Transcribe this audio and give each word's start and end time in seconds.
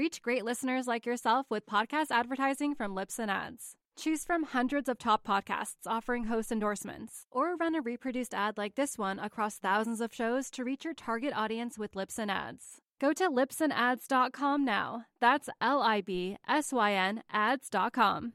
Reach 0.00 0.22
great 0.22 0.46
listeners 0.46 0.86
like 0.86 1.04
yourself 1.04 1.44
with 1.50 1.66
podcast 1.66 2.06
advertising 2.10 2.74
from 2.74 2.94
Libsyn 2.94 3.28
Ads. 3.28 3.74
Choose 3.98 4.24
from 4.24 4.44
hundreds 4.44 4.88
of 4.88 4.96
top 4.96 5.26
podcasts 5.26 5.86
offering 5.86 6.24
host 6.24 6.50
endorsements, 6.50 7.26
or 7.30 7.54
run 7.54 7.74
a 7.74 7.82
reproduced 7.82 8.32
ad 8.32 8.56
like 8.56 8.76
this 8.76 8.96
one 8.96 9.18
across 9.18 9.58
thousands 9.58 10.00
of 10.00 10.14
shows 10.14 10.48
to 10.52 10.64
reach 10.64 10.86
your 10.86 10.94
target 10.94 11.34
audience 11.36 11.78
with 11.78 11.92
Libsyn 11.92 12.30
Ads. 12.30 12.80
Go 12.98 13.12
to 13.12 13.28
libsynads.com 13.28 14.64
now. 14.64 15.04
That's 15.20 15.50
L 15.60 15.82
I 15.82 16.00
B 16.00 16.38
S 16.48 16.72
Y 16.72 16.94
N 16.94 17.22
ads.com. 17.30 18.32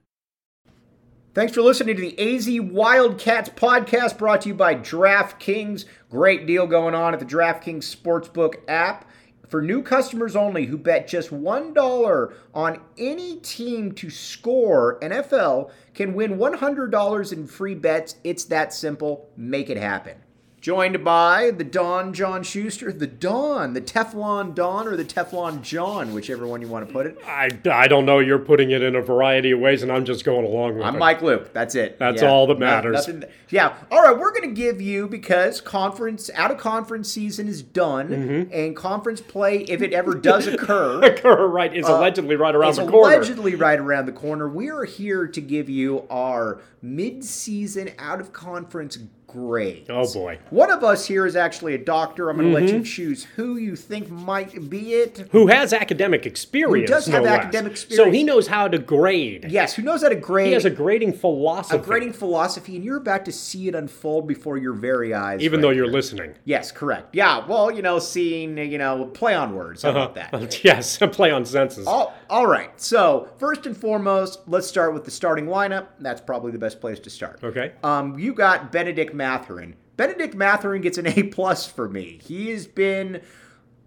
Thanks 1.34 1.54
for 1.54 1.64
listening 1.64 1.96
to 1.96 2.02
the 2.02 2.36
AZ 2.36 2.48
Wildcats 2.62 3.50
podcast 3.50 4.20
brought 4.20 4.42
to 4.42 4.50
you 4.50 4.54
by 4.54 4.76
DraftKings. 4.76 5.86
Great 6.12 6.46
deal 6.46 6.68
going 6.68 6.94
on 6.94 7.16
at 7.16 7.20
the 7.20 7.26
DraftKings 7.26 7.94
Sportsbook 7.94 8.58
app. 8.68 9.10
For 9.48 9.62
new 9.62 9.82
customers 9.84 10.36
only 10.36 10.66
who 10.66 10.78
bet 10.78 11.08
just 11.08 11.30
$1 11.30 12.34
on 12.54 12.80
any 12.98 13.38
team 13.38 13.92
to 13.94 14.10
score, 14.10 15.00
NFL 15.02 15.72
can 15.94 16.14
win 16.14 16.38
$100 16.38 17.34
in 17.34 17.48
free 17.48 17.76
bets. 17.76 18.16
It's 18.24 18.46
that 18.46 18.74
simple. 18.74 19.30
Make 19.38 19.70
it 19.70 19.78
happen. 19.78 20.25
Joined 20.66 21.04
by 21.04 21.52
the 21.52 21.64
Don 21.64 22.12
John 22.12 22.42
Schuster, 22.42 22.92
the 22.92 23.06
Don, 23.06 23.74
the 23.76 23.82
Teflon 23.82 24.56
Don, 24.56 24.88
or 24.88 24.96
the 24.96 25.06
Teflon 25.06 25.62
John, 25.62 26.12
whichever 26.12 26.48
one 26.48 26.60
you 26.60 26.68
want 26.68 26.88
to 26.88 26.92
put 26.92 27.06
it. 27.06 27.20
I, 27.24 27.50
I 27.72 27.88
don't 27.88 28.04
know. 28.04 28.18
You're 28.18 28.40
putting 28.40 28.72
it 28.72 28.82
in 28.82 28.96
a 28.96 29.02
variety 29.02 29.52
of 29.52 29.60
ways, 29.60 29.84
and 29.84 29.92
I'm 29.92 30.06
just 30.06 30.26
going 30.26 30.44
along 30.44 30.74
with 30.74 30.82
it. 30.82 30.86
I'm. 30.88 30.98
Mike 30.98 31.22
Luke. 31.22 31.54
That's 31.54 31.76
it. 31.76 32.00
That's 32.00 32.24
all 32.24 32.48
that 32.48 32.58
matters. 32.58 33.08
nothing- 33.08 33.26
yeah. 33.52 33.76
All 33.92 34.02
right. 34.02 34.18
We're 34.18 34.32
going 34.32 34.50
to 34.56 34.60
give 34.60 34.82
you 34.82 35.08
because 35.08 35.62
conference 35.62 36.32
out 36.34 36.50
of 36.50 36.58
conference 36.58 37.12
season 37.12 37.48
is 37.48 37.62
done, 37.62 38.08
Mm-hmm. 38.10 38.52
and 38.52 38.76
conference 38.76 39.22
play, 39.22 39.60
if 39.66 39.84
it 39.84 39.94
ever 39.94 40.16
does 40.20 40.48
occur, 40.48 41.00
Occur, 41.04 41.46
right, 41.46 41.76
is 41.78 41.88
allegedly 41.88 42.38
right 42.38 42.56
around 42.56 42.74
the 42.76 42.88
corner. 42.88 43.14
allegedly 43.18 43.54
right 43.54 43.78
around 43.80 44.08
the 44.08 44.12
corner. 44.14 44.50
We 44.50 44.72
are 44.72 44.86
here 44.86 45.28
to 45.28 45.42
give 45.42 45.70
you 45.70 46.08
our 46.10 46.60
mid-season 46.82 47.92
out 48.00 48.20
of 48.20 48.34
conference 48.34 48.98
grades. 49.36 49.90
Oh, 49.90 50.12
boy. 50.14 50.40
One 50.50 50.72
of 50.72 50.84
us 50.84 51.06
here 51.06 51.26
is 51.26 51.36
actually 51.36 51.76
a 51.76 51.78
doctor. 51.78 52.30
I'm 52.30 52.38
going 52.38 52.50
to 52.50 52.54
let 52.54 52.64
Mm-hmm. 52.66 52.78
you 52.78 52.84
choose 52.84 53.24
who 53.36 53.58
you 53.58 53.76
think 53.76 54.10
might 54.10 54.70
be 54.70 54.94
it. 54.94 55.28
Who 55.32 55.48
has 55.48 55.72
academic 55.74 56.26
experience? 56.26 56.90
Who 56.90 56.96
does 56.96 57.06
have 57.08 57.24
no 57.24 57.30
less. 57.30 57.40
academic 57.44 57.78
So 57.78 58.10
he 58.10 58.24
knows 58.24 58.48
how 58.48 58.68
to 58.68 58.78
grade. 58.80 59.46
Yes, 59.50 59.76
who 59.76 59.84
knows 59.84 60.02
how 60.02 60.10
to 60.10 60.16
grade? 60.16 60.48
He 60.48 60.54
has 60.54 60.66
a 60.66 60.70
grading 60.70 61.14
philosophy. 61.14 61.78
a 61.78 61.82
grading 61.84 62.14
philosophy, 62.14 62.76
and 62.76 62.84
you're 62.84 62.98
about 62.98 63.26
to 63.26 63.32
see 63.32 63.68
it 63.68 63.76
unfold 63.76 64.28
before 64.28 64.58
your 64.58 64.74
very 64.74 65.14
eyes. 65.14 65.42
even 65.42 65.60
right 65.60 65.62
though 65.62 65.70
you're 65.72 65.86
here. 65.86 65.94
listening. 65.94 66.34
Yes, 66.46 66.72
correct. 66.72 67.14
Yeah, 67.14 67.46
well, 67.46 67.70
you 67.70 67.82
know, 67.82 68.00
seeing, 68.00 68.58
you 68.58 68.78
know, 68.78 69.06
play 69.14 69.36
on 69.36 69.54
words. 69.54 69.84
How 69.84 69.92
about 69.92 70.16
that? 70.16 70.64
yes, 70.64 70.98
play 71.12 71.30
on 71.32 71.46
senses. 71.46 71.86
All, 71.86 72.14
all 72.30 72.48
right. 72.48 72.72
So, 72.82 73.30
first 73.38 73.66
and 73.66 73.76
foremost, 73.78 74.40
let's 74.48 74.66
start 74.68 74.94
with 74.94 75.04
the 75.06 75.12
starting 75.12 75.46
lineup. 75.46 75.88
That's 76.00 76.22
probably 76.22 76.52
the 76.52 76.58
best 76.60 76.80
place 76.82 77.00
to 77.02 77.10
start. 77.10 77.40
Okay. 77.44 77.74
Um, 77.84 78.18
you 78.18 78.34
got 78.34 78.72
Bennedict 78.72 79.14
Mathurin. 79.26 79.76
Bennedict 79.98 80.36
Mathurin 80.36 80.84
gets 80.84 81.00
an 81.00 81.08
A 81.08 81.24
plus 81.24 81.66
for 81.66 81.90
me. 81.90 82.20
He 82.24 82.52
has 82.52 82.68
been, 82.68 83.22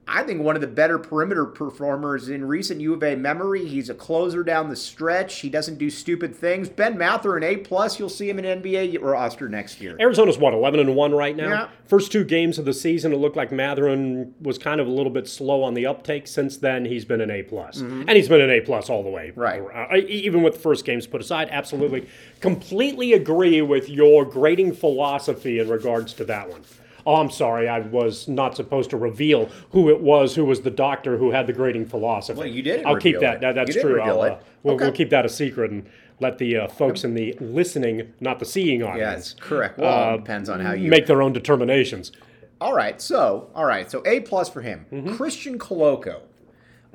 I 0.08 0.22
think, 0.22 0.42
one 0.42 0.54
of 0.54 0.60
the 0.60 0.66
better 0.66 0.98
perimeter 0.98 1.44
performers 1.44 2.28
in 2.28 2.44
recent 2.44 2.80
U 2.80 2.94
of 2.94 3.02
A 3.02 3.14
memory. 3.14 3.66
He's 3.66 3.90
a 3.90 3.94
closer 3.94 4.42
down 4.42 4.68
the 4.68 4.76
stretch. 4.76 5.40
He 5.40 5.48
doesn't 5.50 5.78
do 5.78 5.90
stupid 5.90 6.34
things. 6.34 6.68
Ben 6.68 6.96
Mathurin 6.96 7.42
A 7.44 7.56
plus. 7.58 7.98
You'll 7.98 8.08
see 8.08 8.28
him 8.28 8.38
in 8.38 8.62
NBA 8.62 9.00
roster 9.02 9.48
next 9.48 9.80
year. 9.80 9.96
Arizona's 10.00 10.38
what, 10.38 10.54
11 10.54 10.80
and 10.80 10.96
1 10.96 11.12
right 11.12 11.36
now? 11.36 11.48
Yeah. 11.48 11.68
First 11.84 12.12
two 12.12 12.24
games 12.24 12.58
of 12.58 12.64
the 12.64 12.74
season, 12.74 13.12
it 13.12 13.16
looked 13.16 13.36
like 13.36 13.52
Mathurin 13.52 14.34
was 14.40 14.58
kind 14.58 14.80
of 14.80 14.86
a 14.86 14.90
little 14.90 15.12
bit 15.12 15.28
slow 15.28 15.62
on 15.62 15.74
the 15.74 15.86
uptake. 15.86 16.26
Since 16.26 16.58
then, 16.58 16.84
he's 16.84 17.04
been 17.04 17.20
an 17.20 17.30
A 17.30 17.42
plus, 17.42 17.80
and 17.80 18.10
he's 18.10 18.28
been 18.28 18.40
an 18.40 18.50
A 18.50 18.60
plus 18.60 18.90
all 18.90 19.02
the 19.02 19.10
way. 19.10 19.28
Mm-hmm. 19.28 19.40
Right. 19.40 19.60
Uh, 19.92 19.96
even 20.06 20.42
with 20.42 20.54
the 20.54 20.60
first 20.60 20.84
games 20.84 21.06
put 21.06 21.20
aside, 21.20 21.48
absolutely, 21.50 22.06
completely 22.40 23.12
agree 23.12 23.62
with 23.62 23.88
your 23.88 24.24
grading 24.24 24.74
philosophy 24.74 25.58
in 25.58 25.68
regards 25.68 26.12
to 26.14 26.24
that 26.24 26.48
one. 26.48 26.62
Oh, 27.08 27.14
I'm 27.16 27.30
sorry, 27.30 27.68
I 27.70 27.78
was 27.80 28.28
not 28.28 28.54
supposed 28.54 28.90
to 28.90 28.98
reveal 28.98 29.48
who 29.70 29.88
it 29.88 30.02
was 30.02 30.34
who 30.34 30.44
was 30.44 30.60
the 30.60 30.70
doctor 30.70 31.16
who 31.16 31.30
had 31.30 31.46
the 31.46 31.54
grading 31.54 31.86
philosophy. 31.86 32.38
Well, 32.38 32.46
you 32.46 32.60
did 32.60 32.84
I'll 32.84 32.96
keep 32.98 33.18
that. 33.20 33.40
that- 33.40 33.54
that's 33.54 33.74
true. 33.74 33.98
I'll, 33.98 34.20
uh, 34.20 34.38
we'll, 34.62 34.74
Okay. 34.74 34.84
we'll 34.84 34.92
keep 34.92 35.08
that 35.08 35.24
a 35.24 35.28
secret 35.30 35.70
and 35.70 35.86
let 36.20 36.36
the 36.36 36.56
uh, 36.58 36.68
folks 36.68 37.04
in 37.04 37.14
the 37.14 37.34
listening, 37.40 38.12
not 38.20 38.40
the 38.40 38.44
seeing 38.44 38.82
audience, 38.82 39.34
Yes, 39.38 39.40
correct. 39.40 39.78
Well, 39.78 40.14
it 40.14 40.18
depends 40.18 40.50
on 40.50 40.60
how 40.60 40.72
you 40.72 40.90
make 40.90 41.06
their 41.06 41.22
own 41.22 41.32
determinations. 41.32 42.12
All 42.60 42.74
right, 42.74 43.00
so 43.00 43.48
all 43.54 43.64
right, 43.64 43.90
so 43.90 44.02
A 44.04 44.20
plus 44.20 44.50
for 44.50 44.60
him. 44.60 44.84
Mm-hmm. 44.92 45.14
Christian 45.16 45.58
Koloko. 45.58 46.20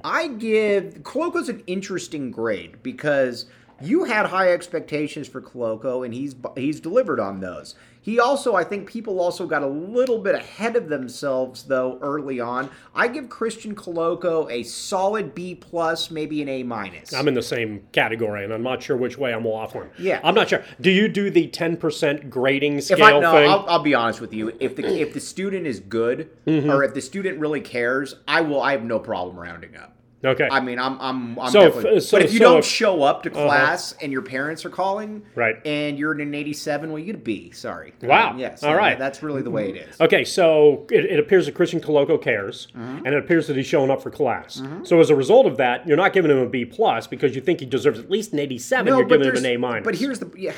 I 0.03 0.28
give 0.28 0.95
Koloko's 1.01 1.50
an 1.50 1.63
interesting 1.66 2.30
grade 2.30 2.84
because 2.84 3.45
you 3.82 4.04
had 4.06 4.28
high 4.28 4.52
expectations 4.52 5.28
for 5.28 5.42
Koloko, 5.42 6.06
and 6.06 6.14
he's 6.14 6.36
he's 6.56 6.80
delivered 6.80 7.20
on 7.20 7.40
those. 7.40 7.76
He 8.02 8.20
also, 8.20 8.54
I 8.54 8.66
think, 8.66 8.86
people 8.90 9.22
also 9.22 9.48
got 9.48 9.64
a 9.64 9.68
little 9.68 10.20
bit 10.20 10.36
ahead 10.36 10.76
of 10.76 10.90
themselves 10.90 11.64
though 11.64 11.98
early 12.02 12.38
on. 12.42 12.70
I 12.94 13.08
give 13.08 13.30
Christian 13.30 13.76
Koloko 13.76 14.52
a 14.52 14.64
solid 14.64 15.34
B 15.34 15.56
plus, 15.56 16.12
maybe 16.12 16.42
an 16.42 16.50
A 16.50 16.64
minus. 16.64 17.14
I'm 17.14 17.30
in 17.30 17.34
the 17.34 17.42
same 17.42 17.88
category, 17.94 18.44
and 18.44 18.52
I'm 18.54 18.62
not 18.62 18.84
sure 18.84 18.98
which 18.98 19.18
way 19.18 19.34
I'm 19.34 19.44
waffling. 19.44 19.88
Yeah. 19.98 20.20
I'm 20.22 20.36
not 20.36 20.50
sure. 20.50 20.66
Do 20.82 20.92
you 20.92 21.08
do 21.08 21.30
the 21.30 21.48
10% 21.48 22.30
grading 22.30 22.78
if 22.80 22.84
scale 22.84 23.04
I 23.06 23.20
no, 23.22 23.32
thing? 23.32 23.50
I'll, 23.50 23.66
I'll 23.70 23.80
be 23.84 23.94
honest 23.96 24.20
with 24.20 24.34
you. 24.34 24.52
If 24.60 24.76
the 24.76 24.86
if 24.86 25.14
the 25.14 25.22
student 25.22 25.66
is 25.66 25.80
good, 25.80 26.30
Mm-hmm. 26.46 26.70
or 26.70 26.84
if 26.84 26.94
the 26.94 27.02
student 27.02 27.40
really 27.40 27.62
cares, 27.62 28.16
I 28.28 28.42
will. 28.42 28.62
I 28.62 28.74
have 28.74 28.84
no 28.84 29.00
problem 29.00 29.40
rounding 29.40 29.78
up. 29.78 29.93
Okay. 30.26 30.48
I 30.50 30.60
mean, 30.62 30.80
I'm, 30.80 30.98
I'm, 31.02 31.38
I'm 31.40 31.52
So 31.52 31.64
if- 31.64 32.04
so- 32.04 32.16
but 32.18 32.24
if 32.26 32.32
you 32.34 32.40
so 32.40 32.44
don't 32.46 32.60
if- 32.60 32.64
Uh-huh. 32.66 32.70
show 32.70 33.04
up 33.04 33.24
to 33.24 33.30
class 33.30 33.94
and 34.02 34.12
your 34.12 34.22
parents 34.22 34.64
are 34.66 34.70
calling, 34.70 35.24
Right. 35.36 35.56
and 35.66 36.00
you're 36.00 36.14
in 36.14 36.22
an 36.22 36.34
87, 36.34 36.90
well, 36.92 37.00
you 37.00 37.06
get 37.08 37.16
a 37.16 37.18
B. 37.18 37.52
Sorry. 37.52 37.94
Wow. 38.02 38.36
Yes. 38.38 38.64
All 38.64 38.76
right. 38.76 38.98
That's 38.98 39.22
really 39.22 39.42
the 39.42 39.50
way 39.52 39.70
it 39.70 39.76
is. 39.76 40.00
Okay, 40.00 40.24
so 40.24 40.88
it, 40.90 41.06
it 41.06 41.20
appears 41.20 41.46
that 41.48 41.56
Christian 41.56 41.82
Koloko 41.82 42.22
cares, 42.22 42.68
Mm-hmm. 42.78 43.06
and 43.06 43.08
it 43.08 43.18
appears 43.18 43.48
that 43.48 43.58
he's 43.58 43.66
showing 43.68 43.92
up 43.92 44.02
for 44.02 44.10
class. 44.12 44.62
So 44.84 45.00
as 45.00 45.10
a 45.10 45.16
result 45.16 45.46
of 45.46 45.58
that, 45.58 45.86
you're 45.88 45.98
not 45.98 46.14
giving 46.14 46.32
him 46.32 46.38
a 46.38 46.48
B 46.48 46.64
plus 46.66 47.06
because 47.08 47.36
you 47.36 47.42
think 47.42 47.60
he 47.60 47.66
deserves 47.66 48.00
at 48.00 48.10
least 48.10 48.32
an 48.34 48.40
87. 48.40 48.88
you're 48.88 49.04
giving 49.06 49.28
him 49.28 49.36
an 49.36 49.46
A 49.46 49.58
minus. 49.58 49.84
But 49.86 49.96
here's 49.96 50.20
the 50.20 50.32
yeah. 50.38 50.54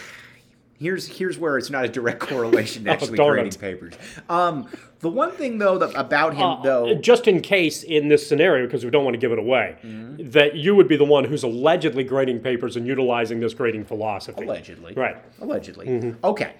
Here's 0.78 1.08
here's 1.08 1.38
where 1.38 1.58
it's 1.58 1.70
not 1.70 1.86
a 1.86 1.88
direct 1.88 2.20
correlation 2.30 2.84
to 2.84 2.92
actually 2.92 3.18
Oh, 3.20 3.30
grading 3.30 3.54
it. 3.54 3.60
papers. 3.60 3.94
Um, 4.30 4.68
the 5.00 5.10
one 5.10 5.32
thing 5.32 5.58
though 5.58 5.78
that, 5.78 5.94
about 5.96 6.36
him 6.36 6.46
Uh, 6.46 6.62
though, 6.64 6.96
just 6.96 7.28
in 7.28 7.42
case 7.42 7.84
in 7.84 8.10
this 8.10 8.28
scenario, 8.28 8.66
because 8.66 8.84
we 8.84 8.92
don't 8.92 9.04
want 9.06 9.14
to 9.14 9.20
give 9.20 9.32
it 9.32 9.40
away, 9.40 9.78
Mm-hmm. 9.86 10.30
that 10.32 10.56
you 10.56 10.76
would 10.76 10.88
be 10.88 10.98
the 10.98 11.06
one 11.06 11.24
who's 11.24 11.44
allegedly 11.44 12.04
grading 12.04 12.40
papers 12.42 12.76
and 12.76 12.86
utilizing 12.86 13.40
this 13.40 13.54
grading 13.54 13.86
philosophy. 13.86 14.44
allegedly, 14.44 14.94
Right. 14.96 15.18
Allegedly, 15.42 15.86
Mm-hmm. 15.88 16.26
okay, 16.26 16.54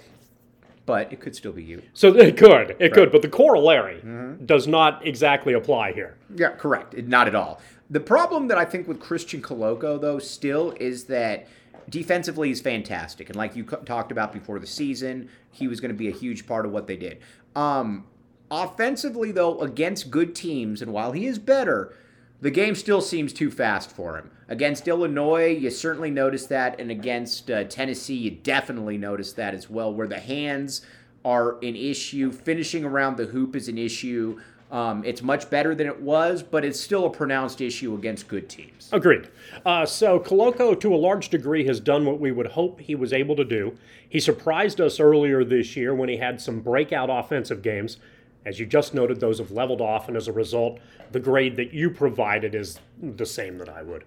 but 0.86 1.12
it 1.12 1.20
could 1.20 1.36
still 1.36 1.52
be 1.52 1.64
you. 1.64 1.82
So 1.94 2.16
it 2.16 2.38
could, 2.38 2.76
it 2.80 2.94
could, 2.94 3.12
but 3.12 3.22
the 3.22 3.30
corollary 3.30 4.02
does 4.46 4.66
not 4.68 5.06
exactly 5.06 5.54
apply 5.54 5.92
here. 5.94 6.16
Yeah, 6.34 6.52
correct. 6.52 6.96
Not 6.96 7.28
at 7.28 7.36
all. 7.36 7.60
The 7.90 8.00
problem 8.00 8.48
that 8.48 8.58
I 8.58 8.66
think 8.66 8.88
with 8.88 9.00
Christian 9.00 9.42
Koloko, 9.42 10.00
though, 10.00 10.20
still 10.20 10.74
is 10.80 11.04
that 11.06 11.48
defensively 11.90 12.50
he's 12.50 12.62
fantastic. 12.62 13.30
And 13.30 13.36
like 13.36 13.56
you 13.56 13.64
co- 13.64 13.78
talked 13.78 14.12
about 14.12 14.34
before 14.34 14.60
the 14.60 14.68
season, 14.68 15.30
he 15.52 15.68
was 15.68 15.80
going 15.80 15.92
to 15.92 15.98
be 15.98 16.08
a 16.08 16.14
huge 16.14 16.48
part 16.48 16.66
of 16.66 16.72
what 16.72 16.88
they 16.88 16.98
did. 16.98 17.20
Um, 17.56 18.06
offensively, 18.52 19.32
though, 19.32 19.60
against 19.62 20.12
good 20.12 20.36
teams, 20.36 20.82
and 20.82 20.92
while 20.92 21.12
he 21.12 21.26
is 21.26 21.40
better, 21.40 21.96
the 22.42 22.52
game 22.52 22.76
still 22.76 23.02
seems 23.02 23.34
too 23.34 23.50
fast 23.50 23.92
for 23.92 24.18
him. 24.18 24.32
Against 24.48 24.88
Illinois, 24.88 25.48
you 25.48 25.72
certainly 25.72 26.12
noticed 26.12 26.50
that, 26.50 26.80
and 26.80 26.92
against 26.92 27.50
uh, 27.50 27.64
Tennessee, 27.64 28.16
you 28.16 28.32
definitely 28.32 28.98
noticed 28.98 29.36
that 29.38 29.54
as 29.54 29.70
well, 29.70 29.94
where 29.94 30.08
the 30.08 30.20
hands 30.20 30.82
are 31.24 31.58
an 31.64 31.76
issue. 31.76 32.32
Finishing 32.32 32.86
around 32.86 33.18
the 33.18 33.26
hoop 33.26 33.56
is 33.56 33.68
an 33.68 33.78
issue. 33.78 34.40
Um, 34.76 35.06
it's 35.06 35.22
much 35.22 35.50
better 35.50 35.74
than 35.74 35.88
it 35.88 36.02
was, 36.02 36.44
but 36.44 36.66
it's 36.66 36.78
still 36.78 37.06
a 37.06 37.10
pronounced 37.10 37.62
issue 37.62 37.96
against 37.96 38.28
good 38.28 38.50
teams. 38.50 38.90
Agreed. 38.92 39.30
Uh, 39.66 39.86
so 39.86 40.20
Koloko, 40.20 40.78
to 40.78 40.94
a 40.94 40.98
large 40.98 41.30
degree, 41.30 41.66
has 41.66 41.80
done 41.80 42.06
what 42.06 42.20
we 42.20 42.34
would 42.34 42.48
hope 42.48 42.82
he 42.82 42.94
was 42.94 43.14
able 43.14 43.38
to 43.38 43.46
do. 43.46 43.78
He 44.10 44.20
surprised 44.20 44.82
us 44.82 45.00
earlier 45.00 45.46
this 45.46 45.78
year 45.78 45.96
when 45.96 46.10
he 46.10 46.18
had 46.18 46.42
some 46.42 46.60
breakout 46.60 47.10
offensive 47.10 47.62
games. 47.62 48.00
As 48.46 48.60
you 48.60 48.66
just 48.66 48.94
noted, 48.94 49.20
those 49.20 49.40
have 49.40 49.50
leveled 49.50 49.82
off, 49.82 50.08
and 50.08 50.16
as 50.16 50.28
a 50.28 50.32
result, 50.32 50.80
the 51.12 51.20
grade 51.20 51.56
that 51.56 51.74
you 51.74 51.90
provided 51.90 52.54
is 52.54 52.80
the 53.02 53.26
same 53.26 53.58
that 53.58 53.70
I 53.70 53.82
would. 53.82 54.04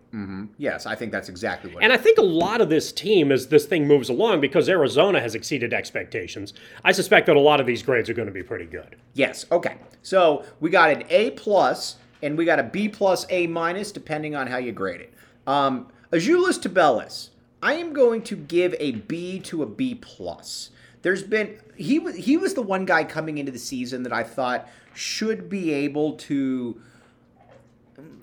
Yes, 0.59 0.87
I 0.87 0.95
think 0.95 1.11
that's 1.11 1.29
exactly 1.29 1.73
what. 1.73 1.83
And 1.83 1.93
I 1.93 1.97
think 1.97 2.19
a 2.19 2.23
lot 2.23 2.61
of 2.61 2.69
this 2.69 2.93
team, 2.93 3.33
as 3.33 3.49
this 3.49 3.67
thing 3.67 3.87
moves 3.89 4.09
along, 4.09 4.41
because 4.41 4.69
Arizona 4.69 5.21
has 5.21 5.35
exceeded 5.35 5.75
expectations, 5.75 6.55
I 6.85 6.93
suspect 6.93 7.27
that 7.27 7.37
a 7.37 7.41
lot 7.41 7.61
of 7.61 7.67
these 7.67 7.83
grades 7.83 8.09
are 8.09 8.15
going 8.15 8.29
to 8.29 8.33
be 8.33 8.43
pretty 8.43 8.67
good. 8.67 8.97
Yes. 9.15 9.45
Okay. 9.51 9.77
So 10.03 10.45
we 10.61 10.71
got 10.71 10.91
an 10.91 11.05
A 11.11 11.33
plus 11.33 11.97
and 12.23 12.39
we 12.39 12.45
got 12.45 12.59
a 12.59 12.65
B 12.65 12.89
plus 12.89 13.27
A 13.31 13.47
minus, 13.47 13.93
depending 13.93 14.37
on 14.37 14.47
how 14.47 14.59
you 14.59 14.73
grade 14.73 15.01
it. 15.01 15.13
Um, 15.47 15.89
Azuolas 16.13 16.59
Tubelis, 16.59 17.31
I 17.63 17.75
am 17.75 17.93
going 17.93 18.23
to 18.23 18.37
give 18.37 18.75
a 18.79 18.93
B 18.93 19.41
to 19.41 19.63
a 19.63 19.67
B 19.67 19.95
plus. 19.95 20.71
There's 21.03 21.23
been 21.23 21.59
he 21.77 21.99
was 21.99 22.17
he 22.17 22.37
was 22.37 22.55
the 22.55 22.63
one 22.63 22.85
guy 22.85 23.05
coming 23.05 23.39
into 23.39 23.53
the 23.53 23.59
season 23.59 24.03
that 24.03 24.13
I 24.13 24.23
thought 24.23 24.69
should 24.95 25.49
be 25.49 25.73
able 25.73 26.15
to 26.15 26.81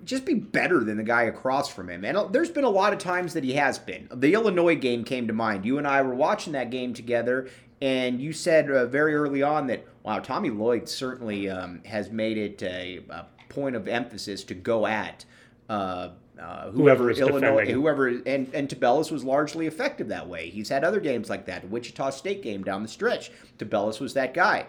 just 0.04 0.26
be 0.26 0.36
better 0.36 0.84
than 0.84 0.98
the 0.98 1.04
guy 1.04 1.24
across 1.24 1.70
from 1.70 1.90
him. 1.90 2.06
And 2.06 2.18
uh, 2.18 2.26
there's 2.26 2.50
been 2.50 2.64
a 2.64 2.70
lot 2.70 2.94
of 2.94 3.00
times 3.00 3.34
that 3.34 3.44
he 3.44 3.54
has 3.54 3.80
been. 3.80 4.08
The 4.14 4.34
Illinois 4.34 4.76
game 4.76 5.04
came 5.04 5.28
to 5.28 5.34
mind. 5.34 5.66
You 5.66 5.78
and 5.78 5.88
I 5.88 6.02
were 6.02 6.16
watching 6.16 6.54
that 6.54 6.70
game 6.70 6.94
together, 6.94 7.50
and 7.82 8.22
you 8.22 8.32
said 8.32 8.70
uh, 8.70 8.86
very 8.86 9.16
early 9.16 9.42
on 9.42 9.68
that, 9.68 9.86
wow, 10.04 10.20
Tommy 10.20 10.50
Lloyd 10.50 10.88
certainly 10.88 11.50
um, 11.50 11.82
has 11.86 12.10
made 12.10 12.38
it 12.38 12.62
a, 12.64 13.02
a 13.10 13.26
point 13.50 13.76
of 13.76 13.88
emphasis 13.88 14.44
to 14.46 14.54
go 14.54 14.86
at. 14.86 15.26
Uh, 15.68 16.10
uh, 16.40 16.72
whoever, 16.72 17.04
Whoever 17.04 17.12
is 17.12 17.20
Illinois, 17.20 17.50
defending. 17.62 17.76
whoever, 17.76 18.08
and 18.08 18.54
and 18.54 18.68
Tubelis 18.70 19.12
was 19.12 19.24
largely 19.24 19.68
effective 19.68 20.08
that 20.10 20.28
way. 20.28 20.50
He's 20.50 20.70
had 20.70 20.84
other 20.84 21.00
games 21.00 21.30
like 21.30 21.46
that. 21.46 21.62
The 21.62 21.68
Wichita 21.68 22.10
State 22.12 22.42
game 22.44 22.64
down 22.64 22.82
the 22.82 22.90
stretch, 22.90 23.32
Tubelis 23.58 24.00
was 24.00 24.14
that 24.16 24.34
guy. 24.34 24.66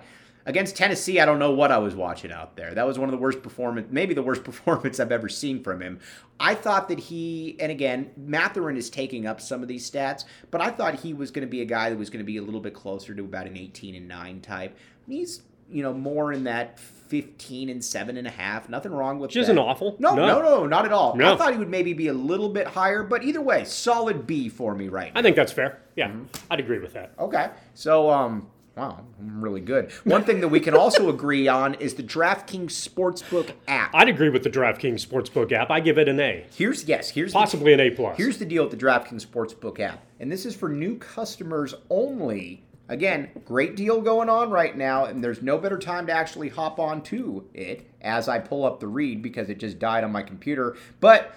Against 0.49 0.77
Tennessee, 0.77 1.19
I 1.19 1.25
don't 1.27 1.41
know 1.41 1.51
what 1.51 1.73
I 1.73 1.79
was 1.79 1.97
watching 1.97 2.31
out 2.31 2.55
there. 2.55 2.73
That 2.73 2.87
was 2.87 3.01
one 3.01 3.09
of 3.09 3.11
the 3.11 3.19
worst 3.19 3.43
performance, 3.43 3.89
maybe 3.91 4.15
the 4.15 4.23
worst 4.23 4.45
performance 4.51 5.01
I've 5.01 5.11
ever 5.11 5.29
seen 5.29 5.61
from 5.65 5.83
him. 5.83 5.99
I 6.39 6.55
thought 6.55 6.89
that 6.89 7.01
he, 7.01 7.57
and 7.59 7.73
again, 7.73 8.13
Mathurin 8.17 8.77
is 8.77 8.89
taking 8.89 9.27
up 9.27 9.41
some 9.41 9.61
of 9.61 9.67
these 9.67 9.91
stats, 9.91 10.25
but 10.53 10.61
I 10.61 10.71
thought 10.71 10.95
he 11.01 11.15
was 11.15 11.33
going 11.33 11.45
to 11.45 11.51
be 11.51 11.63
a 11.63 11.65
guy 11.65 11.91
that 11.91 11.99
was 11.99 12.11
going 12.11 12.21
to 12.21 12.25
be 12.25 12.37
a 12.37 12.43
little 12.43 12.61
bit 12.61 12.75
closer 12.75 13.13
to 13.13 13.25
about 13.25 13.49
an 13.49 13.57
18 13.57 13.97
and 13.97 14.07
9 14.07 14.41
type. 14.41 14.77
He's, 15.09 15.43
you 15.69 15.83
know, 15.83 15.93
more 15.93 16.33
in 16.33 16.45
that 16.45 16.79
15 17.09 17.69
and 17.69 17.85
7 17.85 18.17
and 18.17 18.27
a 18.27 18.31
half. 18.31 18.69
Nothing 18.69 18.93
wrong 18.93 19.19
with 19.19 19.29
Which 19.29 19.35
that. 19.35 19.41
isn't 19.43 19.59
awful. 19.59 19.97
No, 19.99 20.15
no, 20.15 20.41
no, 20.43 20.67
not 20.67 20.85
at 20.85 20.93
all. 20.93 21.17
No. 21.17 21.35
I 21.35 21.37
thought 21.37 21.53
he 21.53 21.59
would 21.59 21.69
maybe 21.71 21.93
be 21.93 22.09
a 22.09 22.13
little 22.15 22.49
bit 22.49 22.67
higher, 22.67 23.03
but 23.03 23.23
either 23.25 23.41
way, 23.41 23.65
solid 23.65 24.27
B 24.27 24.49
for 24.49 24.75
me 24.75 24.89
right 24.89 25.13
now. 25.15 25.21
I 25.21 25.23
think 25.23 25.37
that's 25.37 25.53
fair. 25.53 25.81
Yeah, 25.97 26.09
Mm-hmm. 26.09 26.25
I'd 26.51 26.61
agree 26.61 26.79
with 26.79 26.93
that. 26.93 27.13
Okay. 27.19 27.49
So, 27.75 28.11
um, 28.11 28.49
wow, 28.77 29.03
I'm 29.19 29.41
really 29.41 29.61
good. 29.63 29.91
One 30.05 30.25
thing 30.25 30.41
that 30.41 30.49
we 30.49 30.61
can 30.61 30.75
also 30.75 31.09
agree 31.17 31.49
on 31.49 31.75
is 31.75 31.95
the 31.95 32.03
DraftKings 32.03 32.71
Sportsbook 32.71 33.53
app. 33.67 33.95
I'd 33.95 34.09
agree 34.09 34.29
with 34.29 34.43
the 34.43 34.51
DraftKings 34.51 35.07
Sportsbook 35.07 35.53
app. 35.53 35.71
I 35.71 35.81
give 35.81 35.97
it 35.99 36.09
an 36.09 36.21
A, 36.21 36.45
Here's 36.55 36.85
yes, 36.85 37.11
here's 37.11 37.33
the, 37.33 37.39
possibly 37.39 37.73
an 37.73 37.81
A 37.81 37.91
plus. 37.91 38.17
here's 38.19 38.37
the 38.39 38.45
deal 38.45 38.63
with 38.65 38.79
the 38.79 38.85
DraftKings 38.87 39.27
Sportsbook 39.27 39.81
app, 39.81 40.05
and 40.21 40.31
this 40.31 40.45
is 40.45 40.55
for 40.55 40.69
new 40.69 40.97
customers 40.99 41.75
only. 41.89 42.63
Again, 42.89 43.31
great 43.45 43.75
deal 43.75 44.01
going 44.01 44.29
on 44.29 44.51
right 44.51 44.77
now, 44.77 45.07
and 45.07 45.23
there's 45.23 45.43
no 45.43 45.59
better 45.59 45.79
time 45.79 46.07
to 46.07 46.13
actually 46.13 46.49
hop 46.49 46.79
on 46.79 47.03
to 47.05 47.49
it 47.53 47.91
as 48.01 48.29
I 48.29 48.39
pull 48.39 48.65
up 48.65 48.79
the 48.79 48.87
read 48.87 49.23
because 49.23 49.51
it 49.51 49.59
just 49.59 49.79
died 49.79 50.05
on 50.05 50.13
my 50.13 50.23
computer. 50.23 50.77
But 51.01 51.35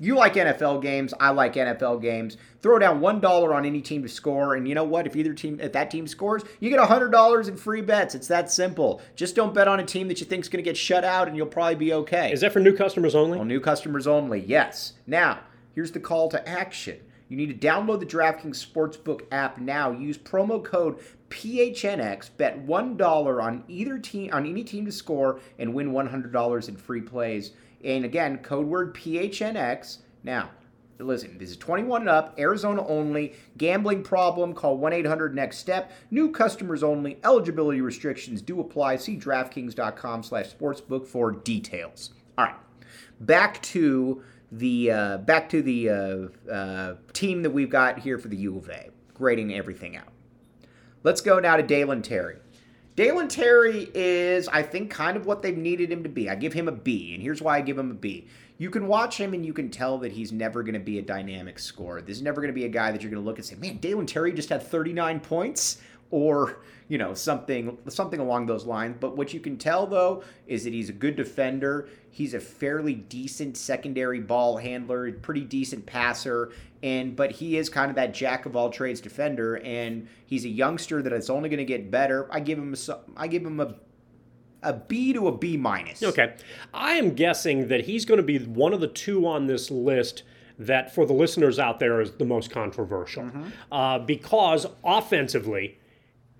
you 0.00 0.16
like 0.16 0.34
NFL 0.34 0.82
games, 0.82 1.14
I 1.20 1.30
like 1.30 1.54
NFL 1.54 2.02
games. 2.02 2.36
Throw 2.60 2.78
down 2.80 3.00
one 3.00 3.20
dollar 3.20 3.54
on 3.54 3.64
any 3.64 3.80
team 3.80 4.02
to 4.02 4.08
score, 4.08 4.54
and 4.54 4.66
you 4.66 4.74
know 4.74 4.84
what? 4.84 5.06
If 5.06 5.14
either 5.14 5.32
team, 5.32 5.60
if 5.60 5.72
that 5.72 5.90
team 5.90 6.08
scores, 6.08 6.42
you 6.58 6.70
get 6.70 6.80
hundred 6.80 7.10
dollars 7.10 7.46
in 7.46 7.56
free 7.56 7.80
bets. 7.80 8.16
It's 8.16 8.26
that 8.28 8.50
simple. 8.50 9.00
Just 9.14 9.36
don't 9.36 9.54
bet 9.54 9.68
on 9.68 9.78
a 9.78 9.84
team 9.84 10.08
that 10.08 10.18
you 10.18 10.26
think's 10.26 10.48
going 10.48 10.62
to 10.62 10.68
get 10.68 10.76
shut 10.76 11.04
out, 11.04 11.28
and 11.28 11.36
you'll 11.36 11.46
probably 11.46 11.76
be 11.76 11.92
okay. 11.92 12.32
Is 12.32 12.40
that 12.40 12.52
for 12.52 12.60
new 12.60 12.74
customers 12.74 13.14
only? 13.14 13.38
Well, 13.38 13.46
new 13.46 13.60
customers 13.60 14.06
only, 14.06 14.40
yes. 14.40 14.94
Now, 15.06 15.40
here's 15.72 15.92
the 15.92 16.00
call 16.00 16.28
to 16.30 16.48
action. 16.48 16.98
You 17.28 17.36
need 17.36 17.60
to 17.60 17.66
download 17.66 18.00
the 18.00 18.06
DraftKings 18.06 18.64
Sportsbook 18.64 19.22
app 19.32 19.58
now. 19.58 19.90
Use 19.90 20.18
promo 20.18 20.62
code 20.62 20.98
PHNX. 21.30 22.30
Bet 22.36 22.58
one 22.58 22.96
dollar 22.96 23.40
on 23.40 23.64
either 23.68 23.98
team 23.98 24.30
on 24.32 24.46
any 24.46 24.62
team 24.62 24.84
to 24.86 24.92
score 24.92 25.40
and 25.58 25.74
win 25.74 25.92
one 25.92 26.06
hundred 26.06 26.32
dollars 26.32 26.68
in 26.68 26.76
free 26.76 27.00
plays. 27.00 27.52
And 27.82 28.04
again, 28.04 28.38
code 28.38 28.66
word 28.66 28.94
PHNX. 28.94 29.98
Now, 30.22 30.50
listen, 30.98 31.36
this 31.38 31.50
is 31.50 31.56
21 31.58 32.02
and 32.02 32.10
up, 32.10 32.38
Arizona 32.38 32.86
only. 32.86 33.34
Gambling 33.58 34.02
problem? 34.02 34.54
Call 34.54 34.78
1 34.78 34.92
800 34.92 35.34
Next 35.34 35.58
Step. 35.58 35.92
New 36.10 36.30
customers 36.30 36.82
only. 36.82 37.18
Eligibility 37.24 37.80
restrictions 37.82 38.40
do 38.40 38.60
apply. 38.60 38.96
See 38.96 39.16
DraftKings.com/sportsbook 39.16 41.06
for 41.06 41.32
details. 41.32 42.14
All 42.38 42.46
right 42.46 42.54
back 43.20 43.62
to 43.62 44.22
the 44.58 44.90
uh, 44.90 45.18
back 45.18 45.48
to 45.50 45.62
the 45.62 45.90
uh, 45.90 46.50
uh, 46.50 46.94
team 47.12 47.42
that 47.42 47.50
we've 47.50 47.70
got 47.70 47.98
here 47.98 48.18
for 48.18 48.28
the 48.28 48.36
U 48.36 48.56
of 48.56 48.68
A, 48.68 48.90
grading 49.12 49.52
everything 49.54 49.96
out. 49.96 50.08
Let's 51.02 51.20
go 51.20 51.38
now 51.38 51.56
to 51.56 51.62
Dalen 51.62 52.02
Terry. 52.02 52.36
Dalen 52.96 53.26
Terry 53.26 53.90
is, 53.92 54.46
I 54.48 54.62
think, 54.62 54.90
kind 54.90 55.16
of 55.16 55.26
what 55.26 55.42
they've 55.42 55.56
needed 55.56 55.90
him 55.90 56.04
to 56.04 56.08
be. 56.08 56.30
I 56.30 56.36
give 56.36 56.52
him 56.52 56.68
a 56.68 56.72
B, 56.72 57.12
and 57.12 57.22
here's 57.22 57.42
why 57.42 57.56
I 57.56 57.60
give 57.60 57.76
him 57.76 57.90
a 57.90 57.94
B. 57.94 58.28
You 58.56 58.70
can 58.70 58.86
watch 58.86 59.18
him 59.18 59.34
and 59.34 59.44
you 59.44 59.52
can 59.52 59.68
tell 59.68 59.98
that 59.98 60.12
he's 60.12 60.30
never 60.30 60.62
going 60.62 60.74
to 60.74 60.80
be 60.80 61.00
a 61.00 61.02
dynamic 61.02 61.58
scorer. 61.58 62.00
This 62.00 62.18
is 62.18 62.22
never 62.22 62.40
going 62.40 62.52
to 62.52 62.54
be 62.54 62.66
a 62.66 62.68
guy 62.68 62.92
that 62.92 63.02
you're 63.02 63.10
going 63.10 63.22
to 63.22 63.26
look 63.26 63.38
and 63.38 63.44
say, 63.44 63.56
"Man, 63.56 63.78
Dalen 63.78 64.06
Terry 64.06 64.32
just 64.32 64.48
had 64.48 64.62
39 64.62 65.18
points," 65.20 65.78
or 66.10 66.62
you 66.88 66.98
know 66.98 67.14
something 67.14 67.78
something 67.88 68.20
along 68.20 68.46
those 68.46 68.64
lines. 68.64 68.96
But 69.00 69.16
what 69.16 69.32
you 69.34 69.40
can 69.40 69.56
tell 69.56 69.86
though 69.86 70.22
is 70.46 70.64
that 70.64 70.72
he's 70.72 70.88
a 70.88 70.92
good 70.92 71.16
defender. 71.16 71.88
He's 72.10 72.34
a 72.34 72.40
fairly 72.40 72.94
decent 72.94 73.56
secondary 73.56 74.20
ball 74.20 74.58
handler, 74.58 75.10
pretty 75.12 75.42
decent 75.42 75.86
passer, 75.86 76.52
and 76.82 77.16
but 77.16 77.32
he 77.32 77.56
is 77.56 77.68
kind 77.68 77.90
of 77.90 77.96
that 77.96 78.14
jack 78.14 78.46
of 78.46 78.54
all 78.54 78.70
trades 78.70 79.00
defender. 79.00 79.56
And 79.56 80.08
he's 80.26 80.44
a 80.44 80.50
youngster 80.50 81.02
that 81.02 81.12
is 81.12 81.30
only 81.30 81.48
going 81.48 81.58
to 81.58 81.64
get 81.64 81.90
better. 81.90 82.28
I 82.30 82.40
give 82.40 82.58
him 82.58 82.74
a 82.74 82.98
I 83.16 83.26
give 83.26 83.44
him 83.44 83.60
a 83.60 83.74
a 84.64 84.72
B 84.72 85.12
to 85.12 85.28
a 85.28 85.32
B 85.36 85.56
minus. 85.56 86.02
Okay. 86.02 86.34
I 86.72 86.94
am 86.94 87.14
guessing 87.14 87.68
that 87.68 87.84
he's 87.84 88.04
going 88.04 88.18
to 88.18 88.24
be 88.24 88.38
one 88.38 88.72
of 88.72 88.80
the 88.80 88.88
two 88.88 89.26
on 89.26 89.46
this 89.46 89.70
list 89.70 90.22
that, 90.58 90.94
for 90.94 91.04
the 91.04 91.12
listeners 91.12 91.58
out 91.58 91.78
there, 91.78 92.00
is 92.00 92.12
the 92.12 92.24
most 92.24 92.50
controversial. 92.50 93.24
Mm-hmm. 93.24 93.48
Uh, 93.70 93.98
because 94.00 94.66
offensively, 94.82 95.78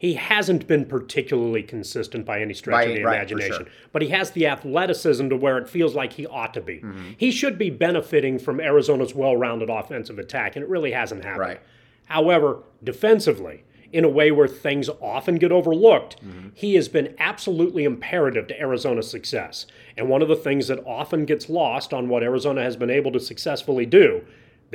he 0.04 0.14
hasn't 0.14 0.66
been 0.66 0.84
particularly 0.84 1.62
consistent 1.62 2.26
by 2.26 2.38
any 2.40 2.52
stretch 2.52 2.74
By- 2.74 2.82
of 2.90 2.94
the 2.96 3.04
right, 3.04 3.16
imagination. 3.16 3.64
sure. 3.64 3.66
But 3.90 4.02
he 4.02 4.08
has 4.08 4.32
the 4.32 4.46
athleticism 4.46 5.30
to 5.30 5.36
where 5.36 5.56
it 5.56 5.66
feels 5.66 5.94
like 5.94 6.12
he 6.12 6.26
ought 6.26 6.52
to 6.52 6.60
be. 6.60 6.74
Mm-hmm. 6.74 7.12
He 7.16 7.30
should 7.30 7.56
be 7.56 7.70
benefiting 7.70 8.38
from 8.38 8.60
Arizona's 8.60 9.14
well 9.14 9.34
rounded 9.34 9.70
offensive 9.70 10.18
attack, 10.18 10.56
and 10.56 10.62
it 10.62 10.68
really 10.68 10.92
hasn't 10.92 11.24
happened. 11.24 11.40
Right. 11.40 11.60
However, 12.04 12.58
defensively, 12.82 13.64
in 13.94 14.04
a 14.04 14.08
way 14.08 14.30
where 14.30 14.46
things 14.46 14.90
often 15.00 15.36
get 15.36 15.50
overlooked, 15.50 16.16
he 16.52 16.74
has 16.74 16.88
been 16.88 17.14
absolutely 17.18 17.84
imperative 17.84 18.46
to 18.48 18.60
Arizona's 18.60 19.10
success. 19.10 19.66
And 19.96 20.10
one 20.10 20.20
of 20.20 20.28
the 20.28 20.36
things 20.36 20.68
that 20.68 20.84
often 20.84 21.24
gets 21.24 21.48
lost 21.48 21.94
on 21.94 22.10
what 22.10 22.22
Arizona 22.22 22.62
has 22.62 22.76
been 22.76 22.90
able 22.90 23.12
to 23.12 23.20
successfully 23.20 23.86
do, 23.86 24.22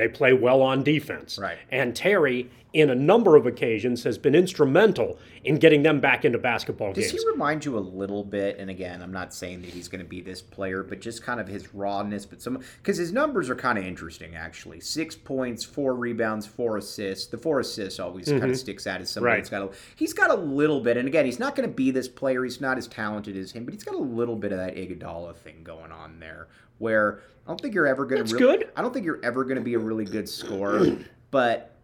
they 0.00 0.08
play 0.08 0.32
well 0.32 0.62
on 0.62 0.82
defense. 0.82 1.38
Right. 1.38 1.58
And 1.70 1.94
Terry, 1.94 2.50
in 2.72 2.88
a 2.88 2.94
number 2.94 3.36
of 3.36 3.46
occasions, 3.46 4.04
has 4.04 4.16
been 4.16 4.34
instrumental 4.34 5.18
in 5.44 5.58
getting 5.58 5.82
them 5.82 6.00
back 6.00 6.24
into 6.24 6.38
basketball 6.38 6.92
Does 6.92 7.04
games. 7.04 7.12
Does 7.12 7.22
he 7.22 7.30
remind 7.30 7.64
you 7.64 7.76
a 7.76 7.80
little 7.80 8.24
bit? 8.24 8.58
And 8.58 8.70
again, 8.70 9.02
I'm 9.02 9.12
not 9.12 9.34
saying 9.34 9.62
that 9.62 9.70
he's 9.70 9.88
going 9.88 10.02
to 10.02 10.08
be 10.08 10.20
this 10.20 10.40
player, 10.40 10.82
but 10.82 11.00
just 11.00 11.22
kind 11.22 11.40
of 11.40 11.48
his 11.48 11.74
rawness. 11.74 12.24
But 12.24 12.40
some 12.40 12.60
because 12.78 12.96
his 12.96 13.12
numbers 13.12 13.50
are 13.50 13.54
kind 13.54 13.78
of 13.78 13.84
interesting, 13.84 14.34
actually. 14.34 14.80
Six 14.80 15.16
points, 15.16 15.64
four 15.64 15.94
rebounds, 15.94 16.46
four 16.46 16.76
assists. 16.78 17.26
The 17.26 17.38
four 17.38 17.60
assists 17.60 18.00
always 18.00 18.26
kind 18.26 18.38
of 18.38 18.50
mm-hmm. 18.50 18.54
sticks 18.54 18.86
out 18.86 19.00
as 19.00 19.10
somebody 19.10 19.30
Right. 19.30 19.36
that's 19.38 19.50
got 19.50 19.62
a. 19.62 19.70
He's 19.96 20.12
got 20.14 20.30
a 20.30 20.34
little 20.34 20.80
bit, 20.80 20.96
and 20.96 21.06
again, 21.06 21.26
he's 21.26 21.38
not 21.38 21.54
going 21.56 21.68
to 21.68 21.74
be 21.74 21.90
this 21.90 22.08
player. 22.08 22.42
He's 22.44 22.60
not 22.60 22.78
as 22.78 22.86
talented 22.86 23.36
as 23.36 23.52
him, 23.52 23.64
but 23.64 23.74
he's 23.74 23.84
got 23.84 23.94
a 23.94 23.98
little 23.98 24.36
bit 24.36 24.52
of 24.52 24.58
that 24.58 24.76
Iguodala 24.76 25.36
thing 25.36 25.62
going 25.62 25.92
on 25.92 26.20
there, 26.20 26.48
where 26.80 27.20
I 27.46 27.50
don't 27.50 27.60
think 27.60 27.74
you're 27.74 27.86
ever 27.86 28.04
going 28.04 28.24
to. 28.24 28.24
That's 28.24 28.32
good. 28.32 28.70
I 28.74 28.82
don't 28.82 28.92
think 28.92 29.06
you're 29.06 29.20
ever 29.22 29.44
going 29.44 29.56
to 29.56 29.62
be 29.62 29.74
a 29.74 29.78
really 29.78 30.04
good 30.04 30.28
scorer, 30.28 30.98
but 31.30 31.76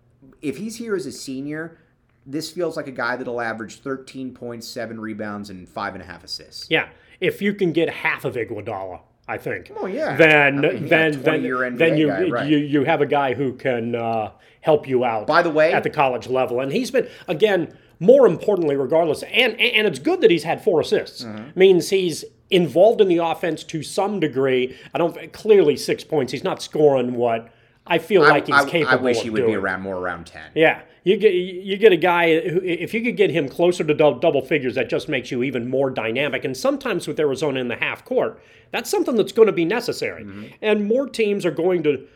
if 0.43 0.57
he's 0.57 0.77
here 0.77 0.97
as 0.97 1.07
a 1.07 1.13
senior, 1.13 1.79
this 2.27 2.51
feels 2.51 2.77
like 2.77 2.89
a 2.89 2.93
guy 2.93 3.17
that'll 3.17 3.41
average 3.41 3.81
13 3.81 4.35
points, 4.35 4.67
seven 4.67 5.01
rebounds, 5.01 5.51
and 5.51 5.69
five 5.69 5.95
and 5.95 6.03
a 6.03 6.07
half 6.07 6.25
assists. 6.25 6.69
Yeah, 6.71 6.89
if 7.21 7.41
you 7.41 7.55
can 7.55 7.73
get 7.73 7.89
half 7.89 8.25
of 8.25 8.35
Iguodala, 8.35 9.01
I 9.29 9.39
think. 9.39 9.71
Oh, 9.77 9.87
yeah. 9.87 10.17
Then 10.17 10.59
I 10.65 10.73
mean, 10.73 10.73
you 10.73 10.79
got 10.81 10.89
then 10.89 11.23
then, 11.23 11.41
20-year 11.41 11.57
NBA 11.57 11.79
then 11.79 11.97
you 11.97 12.09
guy, 12.09 12.29
right. 12.29 12.49
you 12.49 12.59
you 12.59 12.85
have 12.85 13.01
a 13.01 13.07
guy 13.07 13.35
who 13.35 13.53
can 13.53 13.95
uh, 13.95 14.33
help 14.61 14.89
you 14.89 15.05
out. 15.05 15.27
By 15.27 15.43
the 15.43 15.51
way- 15.51 15.73
at 15.73 15.83
the 15.83 15.91
college 15.91 16.27
level, 16.27 16.61
and 16.61 16.73
he's 16.73 16.91
been 16.91 17.09
again 17.29 17.77
more 17.99 18.27
importantly, 18.27 18.77
regardless, 18.77 19.23
and 19.25 19.59
and 19.61 19.87
it's 19.87 19.99
good 19.99 20.21
that 20.21 20.31
he's 20.31 20.45
had 20.45 20.63
four 20.63 20.81
assists. 20.81 21.25
Mm-hmm. 21.25 21.59
Means 21.59 21.91
he's 21.91 22.25
involved 22.51 23.01
in 23.01 23.09
the 23.09 23.19
offense 23.19 23.65
to 23.65 23.83
some 23.83 24.21
degree. 24.21 24.77
I 24.95 24.99
don't 24.99 25.33
clearly 25.33 25.77
six 25.77 26.05
points. 26.05 26.33
He's 26.33 26.45
not 26.45 26.63
scoring 26.63 27.15
what. 27.15 27.53
I 27.87 27.99
feel 27.99 28.25
I, 28.25 28.31
like 28.31 28.47
he's 28.47 28.57
I- 28.57 28.69
capable. 28.69 28.99
I 28.99 29.03
wish 29.03 29.19
of 29.19 29.23
he 29.25 29.31
would 29.31 29.39
doing. 29.41 29.53
be 29.53 29.57
around 29.57 29.83
more 29.83 29.97
around 29.97 30.27
ten. 30.27 30.51
Yeah, 30.55 30.83
you 31.05 31.17
get 31.17 31.35
you 31.35 31.77
get 31.77 31.93
a 31.93 31.97
guy 31.97 32.41
who, 32.49 32.61
if 32.63 32.93
you 32.93 33.03
could 33.03 33.17
get 33.17 33.31
him 33.31 33.49
closer 33.49 33.85
to 33.85 33.95
dou- 33.95 34.19
double 34.19 34.43
figures, 34.43 34.75
that 34.75 34.89
just 34.89 35.09
makes 35.09 35.31
you 35.31 35.45
even 35.45 35.71
more 35.71 35.89
dynamic. 35.91 36.45
And 36.45 36.57
sometimes 36.57 37.07
with 37.07 37.21
Arizona 37.21 37.61
in 37.61 37.69
the 37.69 37.77
half 37.77 38.05
court, 38.05 38.43
that's 38.73 38.91
something 38.91 39.15
that's 39.15 39.33
going 39.33 39.47
to 39.47 39.53
be 39.53 39.65
necessary. 39.65 40.25
Mm-hmm. 40.25 40.45
And 40.63 40.87
more 40.89 41.09
teams 41.09 41.47
are 41.47 41.53
going 41.53 41.85
to 41.85 42.07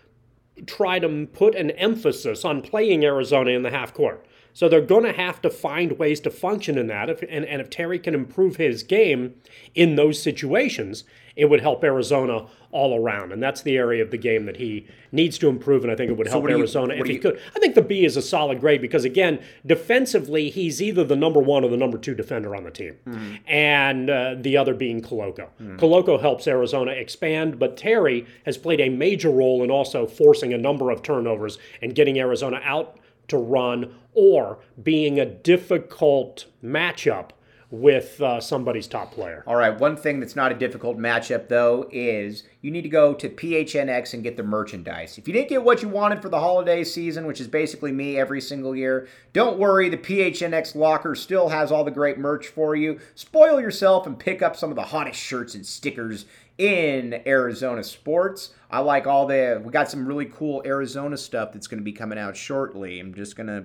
try 0.66 0.98
to 0.98 1.26
put 1.32 1.54
an 1.54 1.70
emphasis 1.72 2.44
on 2.44 2.62
playing 2.62 3.04
Arizona 3.04 3.50
in 3.52 3.62
the 3.62 3.70
half 3.70 3.94
court. 3.94 4.26
So 4.52 4.68
they're 4.68 4.80
going 4.80 5.04
to 5.04 5.12
have 5.12 5.40
to 5.42 5.50
find 5.50 5.98
ways 5.98 6.20
to 6.20 6.30
function 6.30 6.76
in 6.76 6.86
that. 6.88 7.08
If, 7.08 7.22
and, 7.22 7.44
and 7.44 7.60
if 7.60 7.70
Terry 7.70 7.98
can 7.98 8.14
improve 8.14 8.56
his 8.56 8.82
game 8.82 9.34
in 9.74 9.96
those 9.96 10.20
situations, 10.20 11.04
it 11.36 11.44
would 11.48 11.60
help 11.60 11.82
Arizona 11.84 12.46
all 12.72 13.00
around. 13.00 13.32
And 13.32 13.42
that's 13.42 13.62
the 13.62 13.76
area 13.76 14.02
of 14.02 14.10
the 14.10 14.16
game 14.18 14.46
that 14.46 14.56
he 14.58 14.86
needs 15.12 15.38
to 15.38 15.48
improve. 15.48 15.82
And 15.84 15.92
I 15.92 15.96
think 15.96 16.10
it 16.10 16.16
would 16.16 16.26
help 16.28 16.42
what 16.42 16.48
do 16.48 16.54
you- 16.54 16.58
Arizona 16.60 16.94
if 16.94 17.06
he 17.06 17.14
you- 17.14 17.18
could. 17.20 17.40
I 17.56 17.58
think 17.60 17.74
the 17.74 17.82
B 17.82 18.04
is 18.04 18.16
a 18.16 18.22
solid 18.22 18.60
grade 18.60 18.80
because, 18.82 19.04
again, 19.04 19.38
defensively, 19.64 20.50
he's 20.50 20.82
either 20.82 21.04
the 21.04 21.16
number 21.16 21.40
one 21.40 21.64
or 21.64 21.70
the 21.70 21.76
number 21.76 21.96
two 21.98 22.14
defender 22.14 22.54
on 22.54 22.64
the 22.64 22.70
team, 22.70 22.96
Mm-hmm. 23.06 23.34
and 23.46 24.10
uh, 24.10 24.34
the 24.38 24.56
other 24.56 24.74
being 24.74 25.00
Koloko. 25.00 25.48
Koloko 25.78 26.20
helps 26.20 26.46
Arizona 26.46 26.92
expand, 26.92 27.58
but 27.58 27.76
Terry 27.76 28.26
has 28.44 28.58
played 28.58 28.80
a 28.80 28.88
major 28.88 29.30
role 29.30 29.62
in 29.64 29.70
also 29.70 30.06
forcing 30.06 30.52
a 30.52 30.58
number 30.58 30.90
of 30.90 31.02
turnovers 31.02 31.58
and 31.82 31.94
getting 31.94 32.18
Arizona 32.18 32.60
out 32.64 32.96
to 33.30 33.38
run 33.38 33.94
or 34.12 34.58
being 34.82 35.18
a 35.18 35.26
difficult 35.26 36.46
matchup 36.62 37.30
with 37.70 38.20
uh, 38.20 38.40
somebody's 38.40 38.88
top 38.88 39.12
player. 39.12 39.44
All 39.46 39.54
right, 39.54 39.78
one 39.78 39.96
thing 39.96 40.18
that's 40.18 40.34
not 40.34 40.50
a 40.50 40.56
difficult 40.56 40.98
matchup 40.98 41.48
though 41.48 41.88
is 41.92 42.42
you 42.62 42.70
need 42.70 42.82
to 42.82 42.88
go 42.88 43.14
to 43.14 43.28
PHNX 43.28 44.12
and 44.12 44.24
get 44.24 44.36
the 44.36 44.42
merchandise. 44.42 45.18
If 45.18 45.28
you 45.28 45.34
didn't 45.34 45.50
get 45.50 45.62
what 45.62 45.80
you 45.80 45.88
wanted 45.88 46.20
for 46.20 46.28
the 46.28 46.40
holiday 46.40 46.82
season, 46.82 47.26
which 47.26 47.40
is 47.40 47.46
basically 47.46 47.92
me 47.92 48.18
every 48.18 48.40
single 48.40 48.74
year, 48.74 49.08
don't 49.32 49.58
worry, 49.58 49.88
the 49.88 49.96
PHNX 49.96 50.74
locker 50.74 51.14
still 51.14 51.48
has 51.50 51.70
all 51.70 51.84
the 51.84 51.90
great 51.92 52.18
merch 52.18 52.48
for 52.48 52.74
you. 52.74 52.98
Spoil 53.14 53.60
yourself 53.60 54.06
and 54.06 54.18
pick 54.18 54.42
up 54.42 54.56
some 54.56 54.70
of 54.70 54.76
the 54.76 54.82
hottest 54.82 55.20
shirts 55.20 55.54
and 55.54 55.64
stickers 55.64 56.26
in 56.58 57.22
Arizona 57.26 57.84
sports. 57.84 58.50
I 58.70 58.80
like 58.80 59.06
all 59.06 59.26
the 59.26 59.62
we 59.64 59.70
got 59.72 59.90
some 59.90 60.06
really 60.06 60.26
cool 60.26 60.62
Arizona 60.66 61.16
stuff 61.16 61.52
that's 61.52 61.68
going 61.68 61.80
to 61.80 61.84
be 61.84 61.92
coming 61.92 62.18
out 62.18 62.36
shortly. 62.36 62.98
I'm 62.98 63.14
just 63.14 63.36
going 63.36 63.46
to 63.46 63.64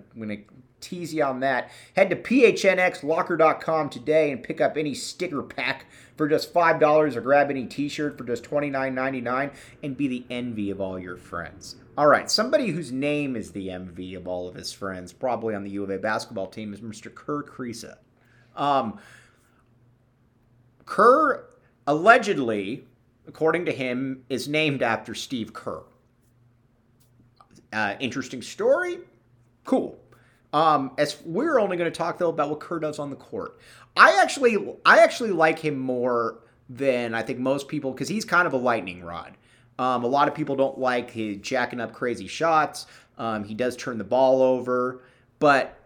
tease 0.85 1.13
you 1.13 1.23
on 1.23 1.39
that. 1.41 1.69
Head 1.95 2.09
to 2.11 2.15
phnxlocker.com 2.15 3.89
today 3.89 4.31
and 4.31 4.43
pick 4.43 4.61
up 4.61 4.77
any 4.77 4.93
sticker 4.93 5.41
pack 5.41 5.85
for 6.15 6.27
just 6.27 6.53
$5 6.53 7.15
or 7.15 7.21
grab 7.21 7.49
any 7.49 7.65
t-shirt 7.65 8.17
for 8.17 8.23
just 8.23 8.43
$29.99 8.43 9.53
and 9.83 9.97
be 9.97 10.07
the 10.07 10.25
envy 10.29 10.69
of 10.69 10.79
all 10.79 10.99
your 10.99 11.17
friends. 11.17 11.75
All 11.97 12.07
right, 12.07 12.29
somebody 12.29 12.67
whose 12.67 12.91
name 12.91 13.35
is 13.35 13.51
the 13.51 13.71
envy 13.71 14.15
of 14.15 14.27
all 14.27 14.47
of 14.47 14.55
his 14.55 14.71
friends, 14.71 15.13
probably 15.13 15.55
on 15.55 15.63
the 15.63 15.71
U 15.71 15.83
of 15.83 15.89
A 15.89 15.97
basketball 15.97 16.47
team, 16.47 16.73
is 16.73 16.81
Mr. 16.81 17.13
Kerr 17.13 17.43
Kriisa. 17.43 17.97
Um, 18.55 18.99
Kerr 20.85 21.45
allegedly, 21.87 22.85
according 23.27 23.65
to 23.65 23.71
him, 23.71 24.23
is 24.29 24.47
named 24.47 24.81
after 24.81 25.15
Steve 25.15 25.53
Kerr. 25.53 25.83
Uh, 27.73 27.95
interesting 27.99 28.41
story. 28.41 28.99
Cool. 29.65 29.97
Um, 30.53 30.91
as 30.97 31.17
we're 31.25 31.59
only 31.59 31.77
going 31.77 31.91
to 31.91 31.97
talk 31.97 32.17
though 32.17 32.29
about 32.29 32.49
what 32.49 32.59
Kerr 32.59 32.79
does 32.79 32.99
on 32.99 33.09
the 33.09 33.15
court. 33.15 33.59
I 33.97 34.19
actually, 34.21 34.57
I 34.85 34.99
actually 34.99 35.31
like 35.31 35.59
him 35.59 35.77
more 35.77 36.39
than 36.69 37.13
I 37.13 37.21
think 37.21 37.39
most 37.39 37.67
people 37.67 37.91
because 37.91 38.07
he's 38.07 38.25
kind 38.25 38.47
of 38.47 38.53
a 38.53 38.57
lightning 38.57 39.03
rod. 39.03 39.37
Um, 39.77 40.03
a 40.03 40.07
lot 40.07 40.27
of 40.27 40.35
people 40.35 40.55
don't 40.55 40.77
like 40.77 41.11
his 41.11 41.37
jacking 41.37 41.81
up 41.81 41.93
crazy 41.93 42.27
shots. 42.27 42.87
Um, 43.17 43.43
he 43.43 43.53
does 43.53 43.75
turn 43.75 43.97
the 43.97 44.03
ball 44.03 44.41
over, 44.41 45.01
but 45.39 45.77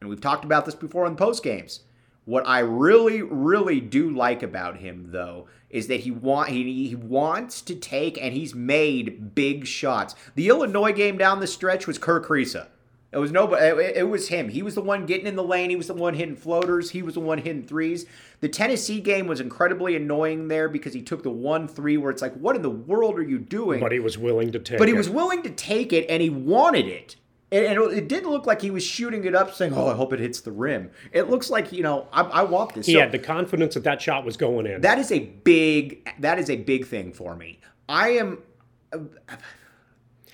and 0.00 0.08
we've 0.08 0.20
talked 0.20 0.44
about 0.44 0.64
this 0.64 0.74
before 0.74 1.06
in 1.06 1.16
post 1.16 1.42
games. 1.42 1.80
What 2.24 2.46
I 2.46 2.58
really, 2.58 3.22
really 3.22 3.80
do 3.80 4.10
like 4.10 4.42
about 4.42 4.76
him, 4.76 5.12
though, 5.12 5.48
is 5.70 5.86
that 5.86 6.00
he 6.00 6.10
want 6.10 6.50
he, 6.50 6.88
he 6.88 6.94
wants 6.94 7.62
to 7.62 7.74
take 7.74 8.20
and 8.20 8.34
he's 8.34 8.54
made 8.54 9.34
big 9.34 9.66
shots. 9.66 10.14
The 10.34 10.48
Illinois 10.48 10.92
game 10.92 11.16
down 11.16 11.40
the 11.40 11.46
stretch 11.46 11.86
was 11.86 11.98
Kerr 11.98 12.20
Kriisa. 12.22 12.68
It 13.10 13.16
was 13.16 13.32
nobody. 13.32 13.64
It, 13.64 13.96
it 13.96 14.08
was 14.08 14.28
him. 14.28 14.50
He 14.50 14.62
was 14.62 14.74
the 14.74 14.82
one 14.82 15.06
getting 15.06 15.26
in 15.26 15.34
the 15.34 15.42
lane. 15.42 15.70
He 15.70 15.76
was 15.76 15.86
the 15.86 15.94
one 15.94 16.12
hitting 16.12 16.36
floaters. 16.36 16.90
He 16.90 17.02
was 17.02 17.14
the 17.14 17.20
one 17.20 17.38
hitting 17.38 17.62
threes. 17.62 18.04
The 18.40 18.48
Tennessee 18.50 19.00
game 19.00 19.26
was 19.26 19.40
incredibly 19.40 19.96
annoying 19.96 20.48
there 20.48 20.68
because 20.68 20.92
he 20.92 21.00
took 21.00 21.22
the 21.22 21.30
one 21.30 21.68
three 21.68 21.96
where 21.96 22.10
it's 22.10 22.20
like, 22.20 22.34
what 22.34 22.54
in 22.54 22.60
the 22.60 22.68
world 22.70 23.18
are 23.18 23.22
you 23.22 23.38
doing? 23.38 23.80
But 23.80 23.92
he 23.92 23.98
was 24.00 24.18
willing 24.18 24.52
to 24.52 24.58
take. 24.58 24.78
But 24.78 24.88
he 24.88 24.94
it. 24.94 24.98
was 24.98 25.08
willing 25.08 25.42
to 25.44 25.50
take 25.50 25.94
it 25.94 26.04
and 26.10 26.20
he 26.20 26.28
wanted 26.28 26.86
it. 26.86 27.16
And, 27.50 27.64
and 27.64 27.92
it 27.92 28.08
didn't 28.08 28.28
look 28.28 28.44
like 28.46 28.60
he 28.60 28.70
was 28.70 28.84
shooting 28.84 29.24
it 29.24 29.34
up 29.34 29.54
saying, 29.54 29.72
oh, 29.72 29.88
I 29.88 29.94
hope 29.94 30.12
it 30.12 30.20
hits 30.20 30.42
the 30.42 30.52
rim. 30.52 30.90
It 31.12 31.30
looks 31.30 31.48
like, 31.48 31.72
you 31.72 31.82
know, 31.82 32.06
I, 32.12 32.20
I 32.24 32.42
want 32.42 32.74
this. 32.74 32.84
He 32.84 32.92
So 32.92 33.00
had 33.00 33.10
the 33.10 33.18
confidence 33.18 33.72
that 33.72 33.84
that 33.84 34.02
shot 34.02 34.26
was 34.26 34.36
going 34.36 34.66
in. 34.66 34.82
that 34.82 34.98
is 34.98 35.10
a 35.10 35.20
big, 35.20 36.06
that 36.20 36.38
is 36.38 36.50
a 36.50 36.56
big 36.56 36.86
thing 36.86 37.14
for 37.14 37.34
me. 37.34 37.58
I 37.88 38.10
am, 38.10 38.42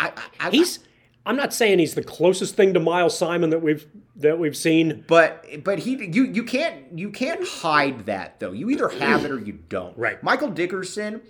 I, 0.01 0.13
I, 0.41 0.51
He's. 0.51 0.81
I'm 1.27 1.37
not 1.37 1.55
saying 1.55 1.79
he's 1.79 1.95
the 1.95 2.05
closest 2.05 2.55
thing 2.55 2.75
to 2.75 2.81
Miles 2.81 3.17
Simon 3.17 3.51
that 3.51 3.61
we've 3.63 3.87
that 4.17 4.39
we've 4.39 4.57
seen. 4.57 5.05
But 5.07 5.65
but 5.65 5.81
he 5.81 6.07
you 6.07 6.25
you 6.25 6.45
can't 6.45 6.99
you 6.99 7.11
can't 7.11 7.47
hide 7.47 8.07
that 8.07 8.41
though. 8.41 8.53
You 8.53 8.71
either 8.71 8.89
have 8.89 9.25
it 9.25 9.31
or 9.31 9.39
you 9.39 9.55
don't. 9.69 9.97
Right. 9.97 10.23
Michael 10.23 10.51
Dickerson 10.51 11.23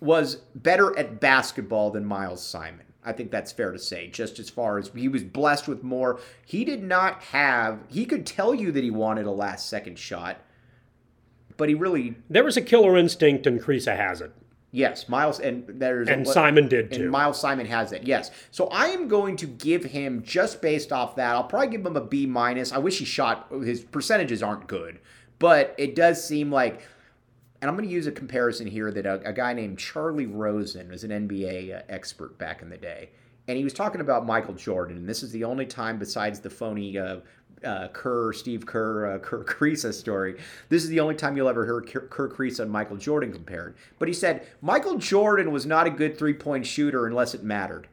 was 0.00 0.36
better 0.54 0.96
at 0.98 1.20
basketball 1.20 1.90
than 1.90 2.04
Miles 2.04 2.44
Simon. 2.44 2.86
I 3.04 3.12
think 3.12 3.30
that's 3.30 3.52
fair 3.52 3.72
to 3.72 3.78
say. 3.78 4.08
Just 4.08 4.38
as 4.38 4.50
far 4.50 4.76
as 4.76 4.90
he 4.94 5.08
was 5.08 5.24
blessed 5.24 5.66
with 5.66 5.82
more, 5.82 6.20
he 6.44 6.64
did 6.64 6.82
not 6.82 7.22
have. 7.22 7.80
He 7.88 8.04
could 8.04 8.26
tell 8.26 8.54
you 8.54 8.70
that 8.72 8.84
he 8.84 8.90
wanted 8.90 9.24
a 9.24 9.30
last 9.30 9.68
second 9.70 9.98
shot, 9.98 10.38
but 11.56 11.70
he 11.70 11.74
really 11.74 12.16
There 12.28 12.44
was 12.44 12.58
a 12.58 12.62
killer 12.62 12.98
instinct, 12.98 13.46
Kriisa 13.46 13.96
has 13.96 14.20
it, 14.20 14.32
yes. 14.70 15.08
Miles 15.08 15.40
and 15.40 15.64
there's 15.66 16.08
and 16.08 16.26
a, 16.26 16.30
Simon 16.30 16.68
did 16.68 16.86
and 16.86 16.94
too. 16.94 17.10
Miles 17.10 17.40
Simon 17.40 17.66
has 17.66 17.92
it, 17.92 18.04
yes. 18.04 18.30
So 18.50 18.68
I 18.68 18.88
am 18.88 19.08
going 19.08 19.36
to 19.36 19.46
give 19.46 19.84
him 19.84 20.22
just 20.22 20.60
based 20.60 20.92
off 20.92 21.16
that. 21.16 21.34
I'll 21.34 21.44
probably 21.44 21.68
give 21.68 21.84
him 21.84 21.96
a 21.96 22.04
B 22.04 22.26
minus. 22.26 22.72
I 22.72 22.78
wish 22.78 22.98
he 22.98 23.04
shot. 23.04 23.48
His 23.50 23.80
percentages 23.80 24.42
aren't 24.42 24.66
good, 24.66 24.98
but 25.38 25.74
it 25.78 25.94
does 25.94 26.22
seem 26.22 26.50
like. 26.50 26.82
And 27.60 27.68
I'm 27.68 27.76
going 27.76 27.88
to 27.88 27.92
use 27.92 28.06
a 28.06 28.12
comparison 28.12 28.68
here 28.68 28.92
that 28.92 29.04
a, 29.04 29.14
a 29.28 29.32
guy 29.32 29.52
named 29.52 29.80
Charlie 29.80 30.26
Rosen 30.26 30.90
was 30.90 31.02
an 31.02 31.10
NBA 31.10 31.76
uh, 31.76 31.82
expert 31.88 32.38
back 32.38 32.62
in 32.62 32.70
the 32.70 32.76
day, 32.76 33.10
and 33.48 33.58
he 33.58 33.64
was 33.64 33.72
talking 33.72 34.00
about 34.00 34.24
Michael 34.24 34.54
Jordan. 34.54 34.98
And 34.98 35.08
this 35.08 35.24
is 35.24 35.32
the 35.32 35.42
only 35.42 35.66
time, 35.66 35.98
besides 35.98 36.38
the 36.38 36.50
phony 36.50 36.96
uh, 36.96 37.16
uh, 37.64 37.88
Kerr, 37.88 38.32
Steve 38.32 38.66
Kerr, 38.66 39.14
uh, 39.14 39.18
Kerr 39.18 39.44
Kriisa 39.44 39.92
story, 39.92 40.38
this 40.68 40.82
is 40.82 40.88
the 40.88 41.00
only 41.00 41.14
time 41.14 41.36
you'll 41.36 41.48
ever 41.48 41.64
hear 41.64 41.80
Kerr, 41.80 42.06
Kerr 42.08 42.28
Kriisa 42.28 42.60
and 42.60 42.70
Michael 42.70 42.96
Jordan 42.96 43.32
compared. 43.32 43.76
But 43.98 44.08
he 44.08 44.14
said 44.14 44.46
Michael 44.60 44.98
Jordan 44.98 45.50
was 45.50 45.66
not 45.66 45.86
a 45.86 45.90
good 45.90 46.18
three 46.18 46.34
point 46.34 46.66
shooter 46.66 47.06
unless 47.06 47.34
it 47.34 47.42
mattered, 47.42 47.88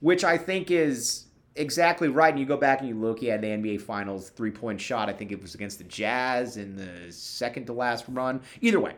which 0.00 0.24
I 0.24 0.38
think 0.38 0.70
is 0.70 1.26
exactly 1.56 2.08
right. 2.08 2.30
And 2.30 2.38
you 2.38 2.46
go 2.46 2.56
back 2.56 2.80
and 2.80 2.88
you 2.88 2.94
look, 2.94 3.20
he 3.20 3.26
had 3.26 3.40
the 3.40 3.48
NBA 3.48 3.82
Finals 3.82 4.30
three 4.30 4.50
point 4.50 4.80
shot. 4.80 5.08
I 5.08 5.12
think 5.12 5.32
it 5.32 5.40
was 5.40 5.54
against 5.54 5.78
the 5.78 5.84
Jazz 5.84 6.56
in 6.56 6.76
the 6.76 7.12
second 7.12 7.66
to 7.66 7.72
last 7.72 8.04
run. 8.08 8.40
Either 8.60 8.80
way, 8.80 8.94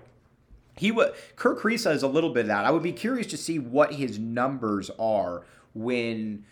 he 0.76 0.90
would. 0.90 1.12
Kirk 1.36 1.60
Kriisa 1.60 1.92
is 1.92 2.02
a 2.02 2.08
little 2.08 2.30
bit 2.30 2.42
of 2.42 2.46
that. 2.48 2.64
I 2.64 2.70
would 2.70 2.82
be 2.82 2.92
curious 2.92 3.26
to 3.28 3.36
see 3.36 3.58
what 3.58 3.94
his 3.94 4.18
numbers 4.18 4.90
are 4.98 5.42
when. 5.74 6.44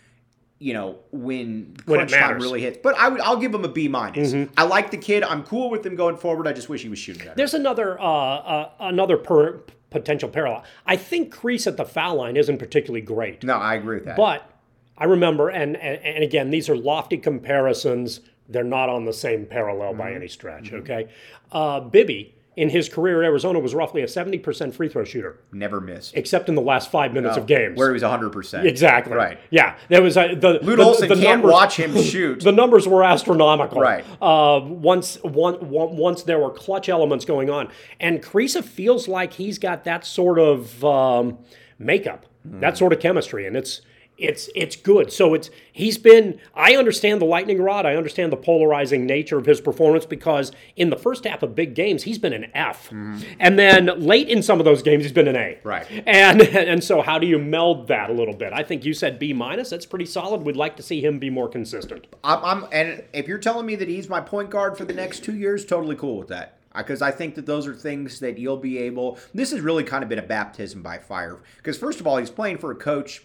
You 0.61 0.73
know 0.73 0.99
when 1.11 1.75
When 1.85 1.97
crunch 1.97 2.11
time 2.11 2.37
really 2.37 2.61
hits, 2.61 2.77
but 2.83 2.95
I 2.95 3.09
would 3.09 3.19
I'll 3.21 3.37
give 3.37 3.51
him 3.51 3.65
a 3.65 3.67
B 3.67 3.87
minus. 3.87 4.35
I 4.55 4.63
like 4.63 4.91
the 4.91 4.97
kid. 4.97 5.23
I'm 5.23 5.41
cool 5.43 5.71
with 5.71 5.83
him 5.83 5.95
going 5.95 6.17
forward. 6.17 6.47
I 6.47 6.53
just 6.53 6.69
wish 6.69 6.83
he 6.83 6.89
was 6.89 6.99
shooting 6.99 7.23
better. 7.23 7.35
There's 7.35 7.55
another 7.55 7.99
uh, 7.99 8.03
uh, 8.05 8.69
another 8.79 9.17
per, 9.17 9.63
potential 9.89 10.29
parallel. 10.29 10.63
I 10.85 10.97
think 10.97 11.33
Kriisa 11.33 11.67
at 11.67 11.77
the 11.77 11.85
foul 11.85 12.17
line 12.17 12.37
isn't 12.37 12.59
particularly 12.59 13.01
great, 13.01 13.43
no, 13.43 13.55
I 13.55 13.73
agree 13.73 13.95
with 13.95 14.05
that. 14.05 14.17
but 14.17 14.51
I 14.99 15.05
remember, 15.05 15.49
and, 15.49 15.75
and 15.77 15.97
and 16.03 16.23
again, 16.23 16.51
these 16.51 16.69
are 16.69 16.77
lofty 16.77 17.17
comparisons. 17.17 18.19
They're 18.47 18.63
not 18.63 18.87
on 18.87 19.05
the 19.05 19.13
same 19.13 19.47
parallel 19.47 19.95
by 19.95 20.13
any 20.13 20.27
stretch. 20.27 20.71
Okay, 20.73 21.07
uh, 21.51 21.79
Bibby 21.79 22.35
in 22.57 22.69
his 22.69 22.89
career 22.89 23.21
at 23.23 23.25
Arizona 23.25 23.59
was 23.59 23.73
roughly 23.73 24.01
a 24.01 24.05
70% 24.05 24.73
free 24.73 24.89
throw 24.89 25.05
shooter, 25.05 25.39
Never 25.53 25.79
missed. 25.79 26.15
except 26.17 26.49
in 26.49 26.55
the 26.55 26.61
last 26.61 26.91
five 26.91 27.13
minutes 27.13 27.37
of 27.37 27.45
games. 27.47 27.77
Where 27.77 27.87
he 27.89 27.93
was 27.93 28.03
100%. 28.03 28.65
Exactly. 28.65 29.13
Right. 29.13 29.39
Yeah. 29.51 29.77
There 29.87 30.01
was 30.01 30.17
a, 30.17 30.35
the 30.35 30.59
Lute 30.61 30.77
the, 30.77 30.83
Olson 30.83 31.07
the 31.07 31.15
can't 31.15 31.25
numbers, 31.27 31.51
watch 31.51 31.77
him 31.77 31.95
shoot. 32.03 32.41
The 32.41 32.51
numbers 32.51 32.87
were 32.89 33.03
astronomical. 33.05 33.79
Right. 33.79 34.03
Uh, 34.21 34.59
once 34.63 35.15
one, 35.23 35.55
one, 35.69 35.95
once 35.95 36.23
there 36.23 36.39
were 36.39 36.49
clutch 36.51 36.89
elements 36.89 37.23
going 37.23 37.49
on, 37.49 37.69
and 38.01 38.21
Kriisa 38.21 38.63
feels 38.63 39.07
like 39.07 39.33
he's 39.33 39.57
got 39.57 39.85
that 39.85 40.05
sort 40.05 40.37
of 40.37 40.83
um, 40.83 41.37
makeup, 41.79 42.25
Hmm. 42.43 42.59
that 42.59 42.75
sort 42.77 42.91
of 42.91 42.99
chemistry, 42.99 43.45
and 43.45 43.55
it's 43.55 43.81
it's 44.21 44.49
it's 44.55 44.75
good. 44.75 45.11
So 45.11 45.33
it's 45.33 45.49
he's 45.71 45.97
been. 45.97 46.39
I 46.53 46.75
understand 46.75 47.21
the 47.21 47.25
lightning 47.25 47.61
rod. 47.61 47.85
I 47.85 47.95
understand 47.95 48.31
the 48.31 48.37
polarizing 48.37 49.05
nature 49.05 49.37
of 49.37 49.45
his 49.45 49.59
performance 49.59 50.05
because 50.05 50.51
in 50.75 50.89
the 50.89 50.95
first 50.95 51.25
half 51.25 51.43
of 51.43 51.55
big 51.55 51.73
games 51.75 52.03
he's 52.03 52.17
been 52.17 52.33
an 52.33 52.51
F, 52.53 52.89
mm-hmm. 52.89 53.19
and 53.39 53.57
then 53.57 53.87
late 53.99 54.29
in 54.29 54.43
some 54.43 54.59
of 54.59 54.65
those 54.65 54.81
games 54.81 55.03
he's 55.03 55.11
been 55.11 55.27
an 55.27 55.35
A. 55.35 55.59
Right. 55.63 55.87
And 56.05 56.41
and 56.41 56.83
so 56.83 57.01
how 57.01 57.19
do 57.19 57.27
you 57.27 57.39
meld 57.39 57.87
that 57.87 58.09
a 58.09 58.13
little 58.13 58.35
bit? 58.35 58.53
I 58.53 58.63
think 58.63 58.85
you 58.85 58.93
said 58.93 59.19
B 59.19 59.33
minus. 59.33 59.69
That's 59.69 59.85
pretty 59.85 60.05
solid. 60.05 60.41
We'd 60.41 60.55
like 60.55 60.77
to 60.77 60.83
see 60.83 61.03
him 61.03 61.19
be 61.19 61.29
more 61.29 61.49
consistent. 61.49 62.07
I'm, 62.23 62.43
I'm 62.43 62.67
and 62.71 63.03
if 63.13 63.27
you're 63.27 63.39
telling 63.39 63.65
me 63.65 63.75
that 63.75 63.87
he's 63.87 64.07
my 64.07 64.21
point 64.21 64.49
guard 64.49 64.77
for 64.77 64.85
the 64.85 64.93
next 64.93 65.23
two 65.23 65.35
years, 65.35 65.65
totally 65.65 65.95
cool 65.95 66.17
with 66.17 66.27
that. 66.29 66.57
Uh, 66.73 66.81
because 66.81 67.01
I 67.01 67.11
think 67.11 67.35
that 67.35 67.45
those 67.45 67.67
are 67.67 67.75
things 67.75 68.19
that 68.19 68.37
you'll 68.37 68.57
be 68.57 68.77
able. 68.77 69.17
This 69.33 69.51
has 69.51 69.61
really 69.61 69.83
kind 69.83 70.03
of 70.03 70.09
been 70.09 70.19
a 70.19 70.23
baptism 70.23 70.81
by 70.81 70.99
fire. 70.99 71.39
Because 71.57 71.77
first 71.77 71.99
of 71.99 72.07
all, 72.07 72.17
he's 72.17 72.29
playing 72.29 72.59
for 72.59 72.71
a 72.71 72.75
coach, 72.75 73.23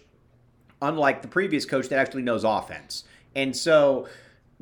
unlike 0.81 1.21
the 1.21 1.27
previous 1.27 1.65
coach 1.65 1.89
that 1.89 1.99
actually 1.99 2.23
knows 2.23 2.43
offense, 2.43 3.03
and 3.35 3.55
so 3.55 4.07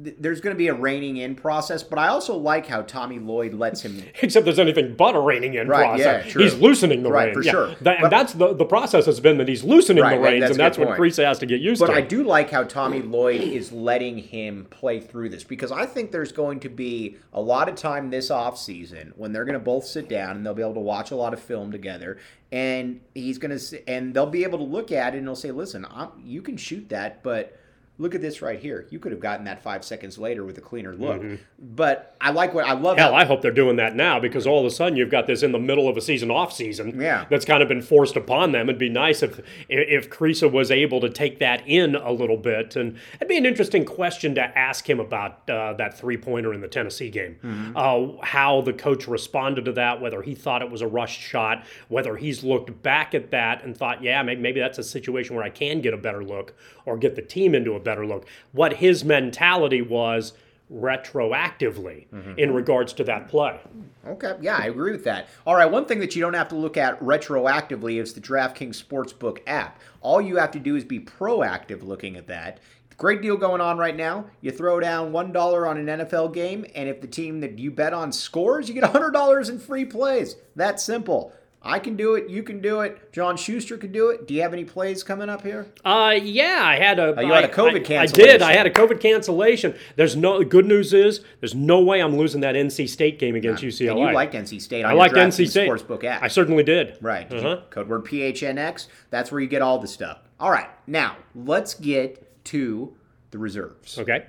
th- 0.04 0.16
there's 0.20 0.42
going 0.42 0.54
to 0.54 0.58
be 0.58 0.68
a 0.68 0.74
reining 0.74 1.18
in 1.18 1.36
process. 1.36 1.84
But 1.84 2.00
I 2.00 2.08
also 2.08 2.36
like 2.36 2.66
how 2.68 2.82
Tommy 2.82 3.20
Lloyd 3.20 3.54
lets 3.54 3.82
him. 3.82 4.04
Except 4.22 4.46
there's 4.46 4.60
anything 4.60 4.96
but 4.96 5.16
a 5.16 5.20
reining 5.20 5.54
in 5.56 5.68
Right, 5.68 5.86
process. 5.86 6.26
yeah, 6.26 6.32
true. 6.32 6.44
He's 6.44 6.56
loosening 6.56 7.04
the 7.04 7.12
Right, 7.12 7.26
reins. 7.26 7.38
for 7.38 7.44
Yeah. 7.44 7.52
sure. 7.52 7.76
That- 7.82 7.96
and 7.96 8.02
But- 8.04 8.10
that's 8.12 8.34
the, 8.34 8.54
the 8.54 8.66
process 8.66 9.06
has 9.06 9.20
been 9.20 9.38
that 9.38 9.48
he's 9.48 9.64
loosening 9.64 10.04
Right, 10.04 10.16
the 10.18 10.22
reins, 10.22 10.42
that's 10.42 10.52
and 10.52 10.60
that's 10.60 10.78
what 10.78 10.88
point. 10.98 11.16
Has 11.18 11.40
to 11.40 11.46
get 11.46 11.62
used 11.62 11.80
But 11.82 11.88
to. 11.88 11.94
I 11.94 12.02
do 12.02 12.24
like 12.24 12.50
how 12.50 12.64
Tommy 12.64 13.02
Lloyd 13.02 13.42
is 13.42 13.72
letting 13.72 14.18
him 14.18 14.68
play 14.70 15.00
through 15.00 15.30
this 15.30 15.44
because 15.44 15.72
I 15.72 15.86
think 15.86 16.12
there's 16.12 16.32
going 16.32 16.60
to 16.62 16.70
be 16.70 17.18
a 17.34 17.40
lot 17.42 17.70
of 17.70 17.76
time 17.76 18.10
this 18.10 18.30
offseason 18.30 19.12
when 19.16 19.32
they're 19.34 19.46
going 19.46 19.54
to 19.54 19.60
both 19.64 19.86
sit 19.86 20.10
down 20.10 20.36
and 20.38 20.46
they'll 20.46 20.54
be 20.54 20.62
able 20.62 20.74
to 20.76 20.80
watch 20.80 21.12
a 21.12 21.16
lot 21.16 21.34
of 21.34 21.40
film 21.40 21.72
together 21.72 22.18
and 22.52 23.00
he's 23.14 23.38
going 23.38 23.58
to 23.58 23.90
and 23.90 24.14
they'll 24.14 24.26
be 24.26 24.44
able 24.44 24.58
to 24.58 24.64
look 24.64 24.92
at 24.92 25.14
it 25.14 25.18
and 25.20 25.28
they'll 25.28 25.36
say, 25.36 25.52
"Listen, 25.52 25.86
I'm, 25.90 26.10
you 26.24 26.42
can 26.42 26.58
shoot 26.58 26.90
that, 26.90 27.22
but 27.24 27.58
look 27.98 28.14
at 28.16 28.22
this 28.22 28.42
right 28.42 28.60
here. 28.60 28.88
You 28.90 29.00
could 29.00 29.12
have 29.12 29.22
gotten 29.22 29.46
that 29.46 29.62
5 29.64 29.84
seconds 29.86 30.18
later 30.18 30.44
with 30.44 30.58
a 30.58 30.62
cleaner 30.62 30.94
look." 30.96 31.24
But 31.60 32.16
I 32.20 32.32
like 32.32 32.54
what 32.54 32.66
I 32.66 32.74
love 32.74 32.98
Mm-hmm. 32.98 33.00
Hell, 33.00 33.14
how- 33.14 33.18
I 33.20 33.26
hope 33.26 33.42
they're 33.42 33.52
doing 33.52 33.76
that 33.78 33.96
now 33.96 34.20
because 34.20 34.46
all 34.48 34.60
of 34.60 34.66
a 34.66 34.70
sudden 34.72 34.98
you've 34.98 35.10
got 35.12 35.28
this 35.28 35.44
in 35.44 35.52
the 35.52 35.60
middle 35.60 35.88
of 35.88 35.98
a 35.98 36.02
season 36.02 36.30
off 36.32 36.54
season. 36.54 37.00
Yeah. 37.00 37.26
That's 37.30 37.46
kind 37.46 37.62
of 37.64 37.70
been 37.70 37.82
forced 37.82 38.16
upon 38.16 38.52
them. 38.52 38.70
It'd 38.70 38.80
be 38.80 38.90
nice 38.90 39.24
if 39.24 39.40
if 39.70 40.10
Kriisa 40.10 40.52
was 40.52 40.72
able 40.72 41.00
to 41.02 41.10
take 41.10 41.40
that 41.40 41.68
in 41.68 41.96
a 41.96 42.12
little 42.12 42.38
bit, 42.38 42.76
and 42.76 42.98
it'd 43.16 43.28
be 43.28 43.38
an 43.38 43.46
interesting 43.46 43.86
question 43.86 44.36
to 44.36 44.42
ask 44.58 44.90
him 44.90 45.00
about 45.00 45.50
uh, 45.50 45.74
that 45.74 45.98
three 45.98 46.18
pointer 46.18 46.54
in 46.54 46.62
the 46.62 46.68
Tennessee 46.68 47.10
game. 47.10 47.74
Uh, 47.76 48.08
how 48.24 48.62
the 48.62 48.74
coach 48.74 49.08
responded 49.08 49.66
to 49.66 49.72
that, 49.74 50.02
whether 50.02 50.22
he 50.22 50.36
thought 50.36 50.62
it 50.62 50.70
was 50.72 50.82
a 50.82 50.88
rushed 50.88 51.22
shot, 51.22 51.64
whether 51.90 52.16
he's 52.18 52.44
looked 52.44 52.82
back 52.84 53.14
at 53.16 53.32
that 53.32 53.64
and 53.64 53.76
thought, 53.78 54.04
yeah, 54.04 54.22
maybe, 54.24 54.42
maybe 54.42 54.60
that's 54.60 54.78
a 54.78 54.84
situation 54.84 55.36
where 55.36 55.44
I 55.46 55.50
can 55.50 55.82
get 55.82 55.94
a 55.94 55.98
better 55.98 56.24
look 56.24 56.54
or 56.86 56.98
get 56.98 57.16
the 57.16 57.22
team 57.22 57.56
into 57.56 57.74
a 57.74 57.80
better 57.86 58.06
look. 58.06 58.28
What 58.52 58.74
his 58.74 59.06
mentality 59.06 59.82
was 59.82 60.34
retroactively 60.72 62.08
mm-hmm. 62.10 62.34
in 62.38 62.54
regards 62.54 62.92
to 62.94 63.04
that 63.04 63.28
play. 63.28 63.60
Okay, 64.06 64.34
yeah, 64.42 64.58
I 64.58 64.66
agree 64.66 64.92
with 64.92 65.04
that. 65.04 65.28
All 65.46 65.56
right, 65.56 65.70
one 65.70 65.86
thing 65.86 66.00
that 66.00 66.16
you 66.16 66.22
don't 66.22 66.34
have 66.34 66.50
to 66.50 66.56
look 66.56 66.76
at 66.76 67.00
retroactively 67.00 68.02
is 68.02 68.14
the 68.14 68.22
DraftKings 68.22 68.84
Sportsbook 68.84 69.40
app. 69.48 69.80
All 70.02 70.20
you 70.20 70.38
have 70.38 70.52
to 70.52 70.60
do 70.60 70.76
is 70.76 70.84
be 70.84 71.00
proactive 71.00 71.84
looking 71.84 72.16
at 72.16 72.28
that. 72.28 72.60
Great 72.98 73.22
deal 73.22 73.36
going 73.36 73.60
on 73.60 73.78
right 73.78 73.96
now. 73.96 74.26
You 74.40 74.52
throw 74.52 74.80
down 74.80 75.12
$1 75.12 75.70
on 75.70 75.78
an 75.78 75.86
NFL 76.00 76.34
game, 76.34 76.66
and 76.76 76.88
if 76.88 77.02
the 77.02 77.08
team 77.08 77.42
that 77.42 77.60
you 77.60 77.70
bet 77.70 77.94
on 77.94 78.14
scores, 78.14 78.70
you 78.70 78.74
get 78.74 78.86
$100 78.86 79.50
in 79.50 79.60
free 79.60 79.86
plays. 79.86 80.38
That 80.56 80.80
simple. 80.80 81.34
I 81.68 81.80
can 81.80 81.96
do 81.96 82.14
it. 82.14 82.30
You 82.30 82.44
can 82.44 82.62
do 82.62 82.82
it. 82.82 83.12
John 83.12 83.36
Schuster 83.38 83.76
can 83.76 83.92
do 83.92 84.10
it. 84.10 84.28
Do 84.28 84.36
you 84.36 84.44
have 84.44 84.54
any 84.54 84.64
plays 84.64 85.02
coming 85.04 85.30
up 85.30 85.42
here? 85.42 85.66
Uh, 85.84 86.14
yeah, 86.22 86.60
I 86.64 86.76
had 86.78 87.00
a. 87.00 87.16
Oh, 87.18 87.22
you 87.22 87.34
had 87.34 87.46
a 87.46 87.52
I- 87.52 87.56
COVID 87.56 87.74
I- 87.74 87.76
I 87.78 87.80
cancellation. 87.80 88.14
did. 88.34 88.42
I 88.44 88.54
had 88.54 88.68
a 88.68 88.70
COVID 88.70 89.00
cancellation. 89.00 89.74
There's 89.96 90.16
no. 90.16 90.44
Good 90.44 90.66
news 90.68 90.94
is 90.94 91.22
there's 91.40 91.56
no 91.56 91.82
way 91.82 92.02
I'm 92.02 92.16
losing 92.18 92.42
that 92.42 92.54
NC 92.56 92.88
State 92.88 93.18
game 93.18 93.36
against 93.36 93.64
UCLA. 93.64 93.90
And 93.90 94.00
you 94.00 94.14
like 94.14 94.32
NC 94.34 94.62
State 94.62 94.86
on 94.86 94.92
I 94.92 94.94
liked 94.94 95.16
NC 95.16 95.48
State. 95.50 95.68
Sportsbook 95.68 96.04
app. 96.04 96.22
I 96.22 96.28
certainly 96.28 96.64
did. 96.64 96.98
Right. 97.02 97.32
Uh-huh. 97.34 97.62
Code 97.72 97.90
word 97.90 98.06
PHNX. 98.06 98.88
That's 99.10 99.32
where 99.32 99.42
you 99.42 99.48
get 99.48 99.64
all 99.64 99.80
the 99.80 99.88
stuff. 99.88 100.20
All 100.40 100.52
right. 100.52 100.68
Now, 100.86 101.18
let's 101.34 101.74
get 101.74 102.44
to 102.46 102.96
the 103.32 103.40
reserves. 103.40 103.98
Okay. 103.98 104.26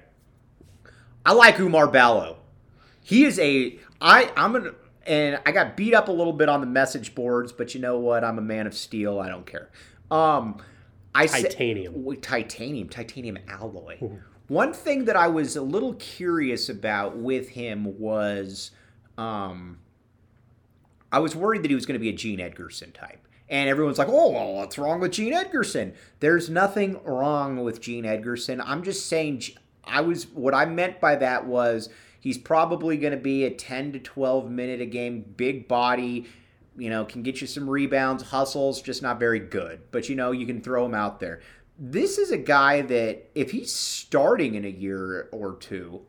I 1.26 1.32
like 1.32 1.56
Oumar 1.56 1.92
Ballo. 1.92 2.38
He 3.02 3.24
is 3.24 3.38
a 3.38 3.78
I 4.00 4.32
I'm 4.36 4.52
gonna 4.52 4.72
and 5.06 5.40
I 5.46 5.52
got 5.52 5.76
beat 5.76 5.94
up 5.94 6.08
a 6.08 6.12
little 6.12 6.32
bit 6.32 6.48
on 6.48 6.60
the 6.60 6.66
message 6.66 7.14
boards, 7.14 7.52
but 7.52 7.74
you 7.74 7.80
know 7.80 7.98
what? 7.98 8.24
I'm 8.24 8.38
a 8.38 8.42
man 8.42 8.66
of 8.66 8.74
steel. 8.74 9.18
I 9.20 9.28
don't 9.28 9.46
care. 9.46 9.70
Um 10.10 10.62
I 11.14 11.26
sa- 11.26 11.42
Titanium. 11.42 11.94
w- 11.94 12.20
titanium, 12.20 12.88
titanium 12.88 13.38
alloy. 13.48 13.98
One 14.48 14.72
thing 14.72 15.06
that 15.06 15.16
I 15.16 15.28
was 15.28 15.56
a 15.56 15.62
little 15.62 15.94
curious 15.94 16.68
about 16.68 17.16
with 17.16 17.48
him 17.50 17.98
was 17.98 18.70
um 19.18 19.78
I 21.12 21.20
was 21.20 21.34
worried 21.34 21.62
that 21.62 21.70
he 21.70 21.74
was 21.74 21.86
going 21.86 21.94
to 21.94 22.00
be 22.00 22.08
a 22.10 22.12
Gene 22.12 22.40
Edgerson 22.40 22.92
type. 22.92 23.26
And 23.48 23.68
everyone's 23.70 23.96
like, 23.96 24.08
oh, 24.08 24.30
well, 24.32 24.54
what's 24.54 24.76
wrong 24.76 24.98
with 25.00 25.12
Gene 25.12 25.32
Edgerson? 25.32 25.94
There's 26.18 26.50
nothing 26.50 27.00
wrong 27.04 27.62
with 27.62 27.80
Gene 27.80 28.04
Edgerson. 28.04 28.60
I'm 28.60 28.82
just 28.82 29.06
saying, 29.06 29.42
I 29.84 30.00
was, 30.00 30.26
what 30.26 30.52
I 30.52 30.66
meant 30.66 31.00
by 31.00 31.14
that 31.16 31.46
was 31.46 31.88
he's 32.26 32.38
probably 32.38 32.96
going 32.96 33.12
to 33.12 33.16
be 33.16 33.44
a 33.44 33.50
10 33.52 33.92
to 33.92 34.00
12 34.00 34.50
minute 34.50 34.80
a 34.80 34.84
game, 34.84 35.24
big 35.36 35.68
body, 35.68 36.26
you 36.76 36.90
know, 36.90 37.04
can 37.04 37.22
get 37.22 37.40
you 37.40 37.46
some 37.46 37.70
rebounds, 37.70 38.20
hustles, 38.20 38.82
just 38.82 39.00
not 39.00 39.20
very 39.20 39.38
good. 39.38 39.80
But, 39.92 40.08
you 40.08 40.16
know, 40.16 40.32
you 40.32 40.44
can 40.44 40.60
throw 40.60 40.84
him 40.84 40.92
out 40.92 41.20
there. 41.20 41.40
This 41.78 42.18
is 42.18 42.32
a 42.32 42.36
guy 42.36 42.82
that, 42.82 43.30
if 43.36 43.52
he's 43.52 43.72
starting 43.72 44.56
in 44.56 44.64
a 44.64 44.68
year 44.68 45.28
or 45.30 45.54
two, 45.54 46.02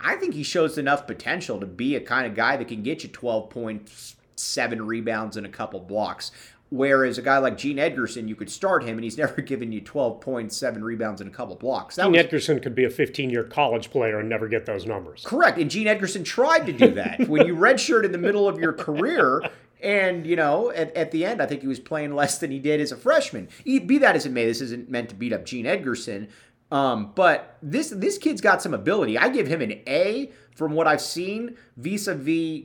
I 0.00 0.16
think 0.16 0.32
he 0.32 0.42
shows 0.42 0.78
enough 0.78 1.06
potential 1.06 1.60
to 1.60 1.66
be 1.66 1.94
a 1.94 2.00
kind 2.00 2.26
of 2.26 2.34
guy 2.34 2.56
that 2.56 2.68
can 2.68 2.82
get 2.82 3.02
you 3.02 3.10
12 3.10 3.50
points, 3.50 4.16
seven 4.34 4.86
rebounds, 4.86 5.36
and 5.36 5.44
a 5.44 5.50
couple 5.50 5.80
blocks. 5.80 6.30
Whereas 6.70 7.16
a 7.16 7.22
guy 7.22 7.38
like 7.38 7.56
Gene 7.56 7.78
Edgerson, 7.78 8.28
you 8.28 8.36
could 8.36 8.50
start 8.50 8.82
him 8.84 8.98
and 8.98 9.04
he's 9.04 9.16
never 9.18 9.40
given 9.40 9.72
you 9.72 9.80
12 9.80 10.20
points, 10.20 10.56
seven 10.56 10.84
rebounds, 10.84 11.20
and 11.20 11.30
a 11.30 11.32
couple 11.32 11.56
blocks. 11.56 11.96
That 11.96 12.04
Gene 12.04 12.12
was 12.12 12.20
Edgerson 12.20 12.60
could 12.60 12.74
be 12.74 12.84
a 12.84 12.90
15 12.90 13.30
year 13.30 13.44
college 13.44 13.90
player 13.90 14.18
and 14.18 14.28
never 14.28 14.48
get 14.48 14.66
those 14.66 14.86
numbers. 14.86 15.24
correct. 15.26 15.58
And 15.58 15.70
Gene 15.70 15.86
Edgerson 15.86 16.24
tried 16.24 16.66
to 16.66 16.72
do 16.72 16.92
that. 16.94 17.20
when 17.28 17.46
you 17.46 17.54
redshirt 17.54 18.04
in 18.04 18.12
the 18.12 18.18
middle 18.18 18.48
of 18.48 18.58
your 18.58 18.72
career, 18.72 19.42
and, 19.80 20.26
you 20.26 20.36
know, 20.36 20.70
at, 20.70 20.94
at 20.96 21.12
the 21.12 21.24
end, 21.24 21.40
I 21.40 21.46
think 21.46 21.62
he 21.62 21.68
was 21.68 21.78
playing 21.78 22.14
less 22.14 22.38
than 22.38 22.50
he 22.50 22.58
did 22.58 22.80
as 22.80 22.90
a 22.90 22.96
freshman. 22.96 23.48
Be 23.64 23.98
that 23.98 24.16
as 24.16 24.26
it 24.26 24.32
may, 24.32 24.44
this 24.44 24.60
isn't 24.60 24.90
meant 24.90 25.08
to 25.10 25.14
beat 25.14 25.32
up 25.32 25.44
Gene 25.44 25.66
Edgerson. 25.66 26.28
Um, 26.70 27.12
but 27.14 27.56
this 27.62 27.90
this 27.90 28.18
kid's 28.18 28.40
got 28.40 28.60
some 28.60 28.74
ability. 28.74 29.16
I 29.16 29.30
give 29.30 29.46
him 29.46 29.62
an 29.62 29.80
A 29.86 30.30
from 30.54 30.72
what 30.72 30.86
I've 30.86 31.00
seen 31.00 31.56
vis-a-vis 31.76 32.64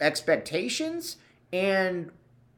expectations 0.00 1.16
and 1.52 2.10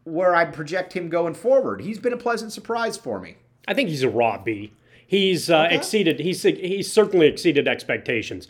where 0.05 0.35
I 0.35 0.45
project 0.45 0.93
him 0.93 1.09
going 1.09 1.35
forward. 1.35 1.81
He's 1.81 1.99
been 1.99 2.13
a 2.13 2.19
pleasant 2.19 2.53
surprise 2.53 2.97
for 2.97 3.21
me. 3.21 3.37
I 3.67 3.75
think 3.75 3.89
he's 3.89 4.03
a 4.03 4.09
raw 4.11 4.39
B. 4.39 4.73
He's 5.07 5.51
uh, 5.51 5.69
exceeded. 5.71 6.21
He's 6.21 6.43
he's 6.43 6.93
certainly 6.93 7.27
exceeded 7.27 7.69
expectations. 7.69 8.49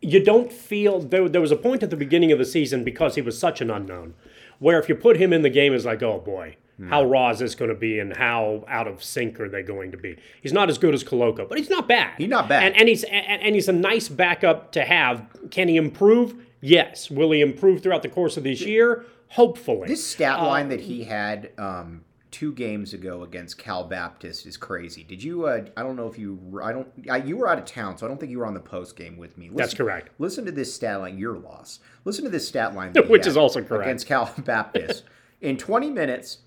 You 0.00 0.22
don't 0.22 0.52
feel 0.52 1.00
there, 1.00 1.28
there 1.28 1.40
was 1.40 1.52
a 1.52 1.56
point 1.56 1.82
at 1.82 1.90
the 1.90 1.96
beginning 1.96 2.32
of 2.32 2.38
the 2.38 2.44
season 2.44 2.82
because 2.82 3.14
he 3.14 3.22
was 3.22 3.38
such 3.38 3.60
an 3.60 3.70
unknown, 3.70 4.14
where 4.58 4.78
if 4.80 4.88
you 4.88 4.96
put 4.96 5.16
him 5.16 5.32
in 5.32 5.42
the 5.42 5.50
game, 5.50 5.72
it's 5.72 5.84
like, 5.84 6.02
oh 6.02 6.18
boy, 6.18 6.56
how 6.88 7.04
raw 7.04 7.30
is 7.30 7.38
this 7.38 7.54
going 7.54 7.68
to 7.68 7.76
be, 7.76 8.00
and 8.00 8.16
how 8.16 8.64
out 8.66 8.88
of 8.88 9.02
sync 9.02 9.38
are 9.38 9.48
they 9.48 9.62
going 9.62 9.92
to 9.92 9.96
be? 9.96 10.16
He's 10.42 10.52
not 10.52 10.68
as 10.68 10.78
good 10.78 10.94
as 10.94 11.04
Koloko, 11.04 11.48
but 11.48 11.56
he's 11.56 11.70
not 11.70 11.86
bad. 11.86 12.14
He's 12.18 12.28
not 12.28 12.48
bad. 12.48 12.64
and, 12.64 12.76
and 12.76 12.88
he's 12.88 13.04
and, 13.04 13.42
and 13.42 13.54
he's 13.54 13.68
a 13.68 13.72
nice 13.72 14.08
backup 14.08 14.72
to 14.72 14.84
have. 14.84 15.24
Can 15.50 15.68
he 15.68 15.76
improve? 15.76 16.34
Yes. 16.60 17.10
Will 17.10 17.30
he 17.30 17.40
improve 17.40 17.82
throughout 17.82 18.02
the 18.02 18.08
course 18.08 18.36
of 18.36 18.42
this 18.42 18.60
year? 18.62 19.04
Hopefully. 19.32 19.88
This 19.88 20.06
stat 20.06 20.40
line 20.42 20.68
that 20.68 20.80
he 20.80 21.04
had 21.04 21.50
um, 21.58 22.04
two 22.30 22.52
games 22.52 22.92
ago 22.92 23.22
against 23.22 23.56
Cal 23.58 23.84
Baptist 23.84 24.46
is 24.46 24.56
crazy. 24.56 25.02
Did 25.04 25.22
you? 25.22 25.46
Uh, 25.46 25.64
I 25.76 25.82
don't 25.82 25.96
know 25.96 26.06
if 26.06 26.18
you. 26.18 26.60
I 26.62 26.72
don't. 26.72 26.88
I, 27.10 27.16
you 27.18 27.36
were 27.36 27.48
out 27.48 27.58
of 27.58 27.64
town, 27.64 27.96
so 27.96 28.04
I 28.06 28.08
don't 28.08 28.18
think 28.18 28.30
you 28.30 28.38
were 28.38 28.46
on 28.46 28.54
the 28.54 28.60
post 28.60 28.94
game 28.96 29.16
with 29.16 29.38
me. 29.38 29.46
Listen, 29.46 29.56
That's 29.56 29.74
correct. 29.74 30.10
Listen 30.18 30.44
to 30.44 30.52
this 30.52 30.74
stat 30.74 31.00
line. 31.00 31.16
Your 31.18 31.38
loss. 31.38 31.80
Listen 32.04 32.24
to 32.24 32.30
this 32.30 32.46
stat 32.46 32.74
line, 32.74 32.92
that 32.92 33.04
he 33.06 33.10
Which 33.10 33.24
had 33.24 33.30
is 33.30 33.36
also 33.36 33.62
correct. 33.62 33.84
against 33.86 34.06
Cal 34.06 34.32
Baptist. 34.38 35.04
In 35.40 35.56
20 35.56 35.90
minutes, 35.90 36.38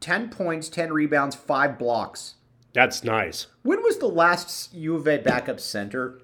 10 0.00 0.28
points, 0.30 0.68
10 0.68 0.92
rebounds, 0.92 1.34
five 1.36 1.78
blocks. 1.78 2.34
That's 2.74 3.02
nice. 3.02 3.46
When 3.62 3.82
was 3.82 3.98
the 3.98 4.08
last 4.08 4.74
U 4.74 4.94
of 4.96 5.06
A 5.08 5.18
backup 5.18 5.58
center 5.58 6.20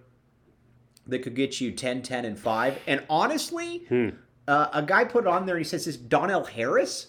that 1.07 1.21
could 1.21 1.35
get 1.35 1.61
you 1.61 1.73
10, 1.73 2.03
10, 2.03 2.25
and 2.25 2.39
5? 2.39 2.79
And 2.87 3.03
honestly, 3.09 3.85
Hmm. 3.89 4.09
Uh, 4.47 4.69
a 4.73 4.83
guy 4.83 5.05
put 5.05 5.27
on 5.27 5.47
there 5.47 5.59
he 5.59 5.65
says, 5.65 5.87
Is 5.87 5.97
Donnell 5.97 6.45
Harris? 6.45 7.09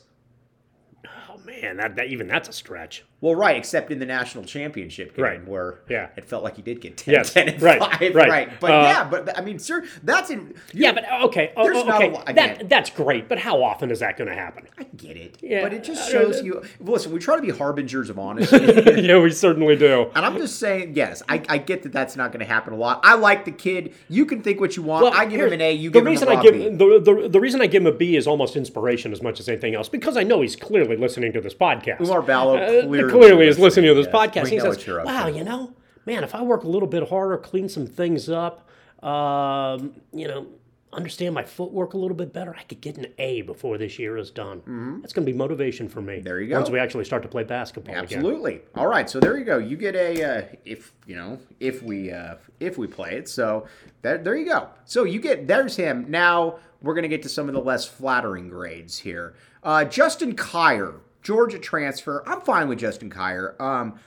Oh 1.30 1.38
man, 1.46 1.78
that, 1.78 1.96
that 1.96 2.08
even 2.08 2.28
that's 2.28 2.50
a 2.50 2.54
stretch. 2.54 3.04
Well, 3.22 3.34
right, 3.34 3.56
except 3.56 3.92
in 3.92 4.00
the 4.00 4.06
national 4.06 4.44
championship 4.44 5.16
game, 5.16 5.24
Right. 5.26 5.48
where 5.48 5.80
Yeah. 5.90 6.10
it 6.18 6.26
felt 6.26 6.44
like 6.44 6.58
he 6.58 6.62
did 6.62 6.82
get 6.82 6.98
10, 6.98 7.14
Yes, 7.14 7.34
10 7.34 7.48
and 7.50 7.62
right, 7.62 7.80
5, 7.80 8.14
right. 8.14 8.30
right. 8.30 8.50
But 8.60 8.72
Uh, 8.72 8.74
yeah, 8.84 9.08
but 9.10 9.38
I 9.38 9.42
mean, 9.42 9.58
sir, 9.58 9.84
that's 10.04 10.30
in. 10.30 10.54
Yeah, 10.74 10.92
but 10.92 11.06
okay, 11.24 11.52
oh, 11.56 11.64
There's 11.64 11.78
oh, 11.78 11.84
not 11.86 12.02
a 12.02 12.06
okay, 12.06 12.14
lot- 12.14 12.30
again. 12.30 12.58
that 12.60 12.70
that's 12.70 12.90
great. 12.90 13.28
But 13.30 13.40
how 13.40 13.64
often 13.64 13.90
is 13.90 14.00
that 14.02 14.18
going 14.18 14.28
to 14.30 14.36
happen? 14.36 14.66
I 14.78 14.84
get 14.98 15.16
it, 15.18 15.38
Yeah. 15.42 15.62
but 15.64 15.74
it 15.74 15.84
just 15.84 16.12
shows 16.12 16.44
you. 16.44 16.62
Listen, 16.80 17.14
we 17.14 17.20
try 17.20 17.36
to 17.36 17.42
be 17.42 17.50
harbingers 17.52 18.10
of 18.10 18.20
honesty. 18.20 18.58
yeah, 19.02 19.18
we 19.20 19.32
certainly 19.32 19.76
do. 19.78 20.12
And 20.14 20.26
I'm 20.26 20.38
just 20.38 20.60
saying, 20.60 20.94
yes, 20.96 21.24
I, 21.30 21.42
I 21.50 21.58
get 21.58 21.84
that 21.84 21.94
that's 21.94 22.16
not 22.16 22.32
going 22.32 22.46
to 22.46 22.52
happen 22.52 22.74
a 22.74 22.78
lot. 22.78 23.00
I 23.04 23.16
like 23.16 23.46
the 23.46 23.52
kid. 23.52 23.94
You 24.10 24.26
can 24.26 24.42
think 24.44 24.60
what 24.60 24.76
you 24.76 24.84
want. 24.84 25.16
I 25.16 25.26
give 25.26 25.40
him 25.40 25.54
an 25.54 25.62
A. 25.62 25.72
You 25.72 25.90
the 25.90 26.00
give 26.00 26.06
reason 26.06 26.28
him 26.28 26.36
a 26.36 26.40
I 26.40 26.44
give 26.44 26.54
B. 26.54 26.70
the, 26.70 27.00
the 27.00 27.30
the 27.30 27.40
reason 27.40 27.62
I 27.62 27.68
give 27.68 27.82
him 27.82 27.88
a 27.88 27.92
B 27.98 28.16
is 28.18 28.28
almost 28.28 28.56
inspiration 28.56 29.12
as 29.14 29.22
much 29.22 29.40
as 29.40 29.48
anything 29.50 29.74
else 29.74 29.88
because 29.90 30.18
I 30.18 30.24
know 30.24 30.42
he's 30.42 30.56
clearly 30.56 30.98
listening 30.98 31.32
to 31.34 31.42
this 31.42 31.54
podcast. 31.56 31.98
Oumar 32.00 32.26
Ballo 32.26 32.58
Uh, 32.58 32.82
clearly 32.84 33.05
clearly 33.10 33.48
is 33.48 33.60
listening, 33.60 33.86
listening 33.86 33.90
to 33.90 33.94
this 33.96 34.08
yes. 34.12 34.16
podcast. 34.16 34.48
He 34.48 34.60
says, 34.60 34.78
what 34.78 34.88
you're 34.88 35.00
up 35.00 35.06
"Wow, 35.06 35.28
you 35.28 35.44
know, 35.44 35.74
man, 36.06 36.24
if 36.24 36.36
I 36.36 36.42
work 36.42 36.64
a 36.64 36.68
little 36.68 36.88
bit 36.88 37.10
harder, 37.10 37.38
clean 37.38 37.70
some 37.70 37.88
things 37.88 38.30
up, 38.30 38.68
um, 39.04 39.94
you 40.14 40.28
know." 40.28 40.48
Understand 40.94 41.36
my 41.36 41.44
footwork 41.44 41.94
a 41.94 41.98
little 41.98 42.16
bit 42.16 42.32
better. 42.32 42.56
I 42.58 42.64
could 42.64 42.80
get 42.80 42.98
an 42.98 43.08
A 43.18 43.42
before 43.42 43.78
this 43.78 44.00
year 44.00 44.16
is 44.16 44.32
done. 44.32 44.62
That's 45.02 45.12
going 45.12 45.26
to 45.26 45.30
be 45.30 45.38
motivation 45.38 45.90
for 45.90 46.00
me. 46.00 46.14
Mm-hmm. 46.14 46.24
There 46.24 46.40
you 46.40 46.48
go. 46.48 46.56
Once 46.56 46.70
we 46.70 46.80
actually 46.80 47.04
start 47.04 47.22
to 47.24 47.28
play 47.28 47.44
basketball 47.44 47.94
again. 47.96 48.20
Absolutely. 48.20 48.62
All 48.76 48.88
right, 48.88 49.10
so 49.10 49.20
there 49.20 49.38
you 49.38 49.44
go. 49.44 49.58
You 49.58 49.76
get 49.76 49.94
a 49.98 50.24
uh, 50.24 50.46
if 50.64 50.94
you 51.06 51.18
know 51.18 51.38
if 51.60 51.84
we 51.84 52.14
uh, 52.14 52.36
if 52.62 52.78
we 52.78 52.88
play 52.88 53.18
it. 53.18 53.28
So 53.28 53.68
that, 54.04 54.24
there 54.24 54.38
you 54.38 54.46
go. 54.46 54.70
So 54.86 55.04
you 55.04 55.20
get 55.20 55.50
there's 55.50 55.76
him. 55.76 56.06
Now 56.08 56.60
we're 56.82 56.94
gonna 56.94 57.10
get 57.10 57.24
to 57.24 57.30
some 57.30 57.50
of 57.50 57.56
the 57.56 57.62
less 57.62 57.86
flattering 57.86 58.48
grades 58.48 58.98
here. 58.98 59.36
Uh, 59.64 59.84
Justin 59.84 60.34
Kier, 60.34 61.00
Georgia 61.26 61.58
transfer. 61.60 62.24
I'm 62.28 62.40
fine 62.42 62.70
with 62.70 62.78
Justin 62.80 63.10
Kier. 63.10 63.60
Um, 63.60 64.00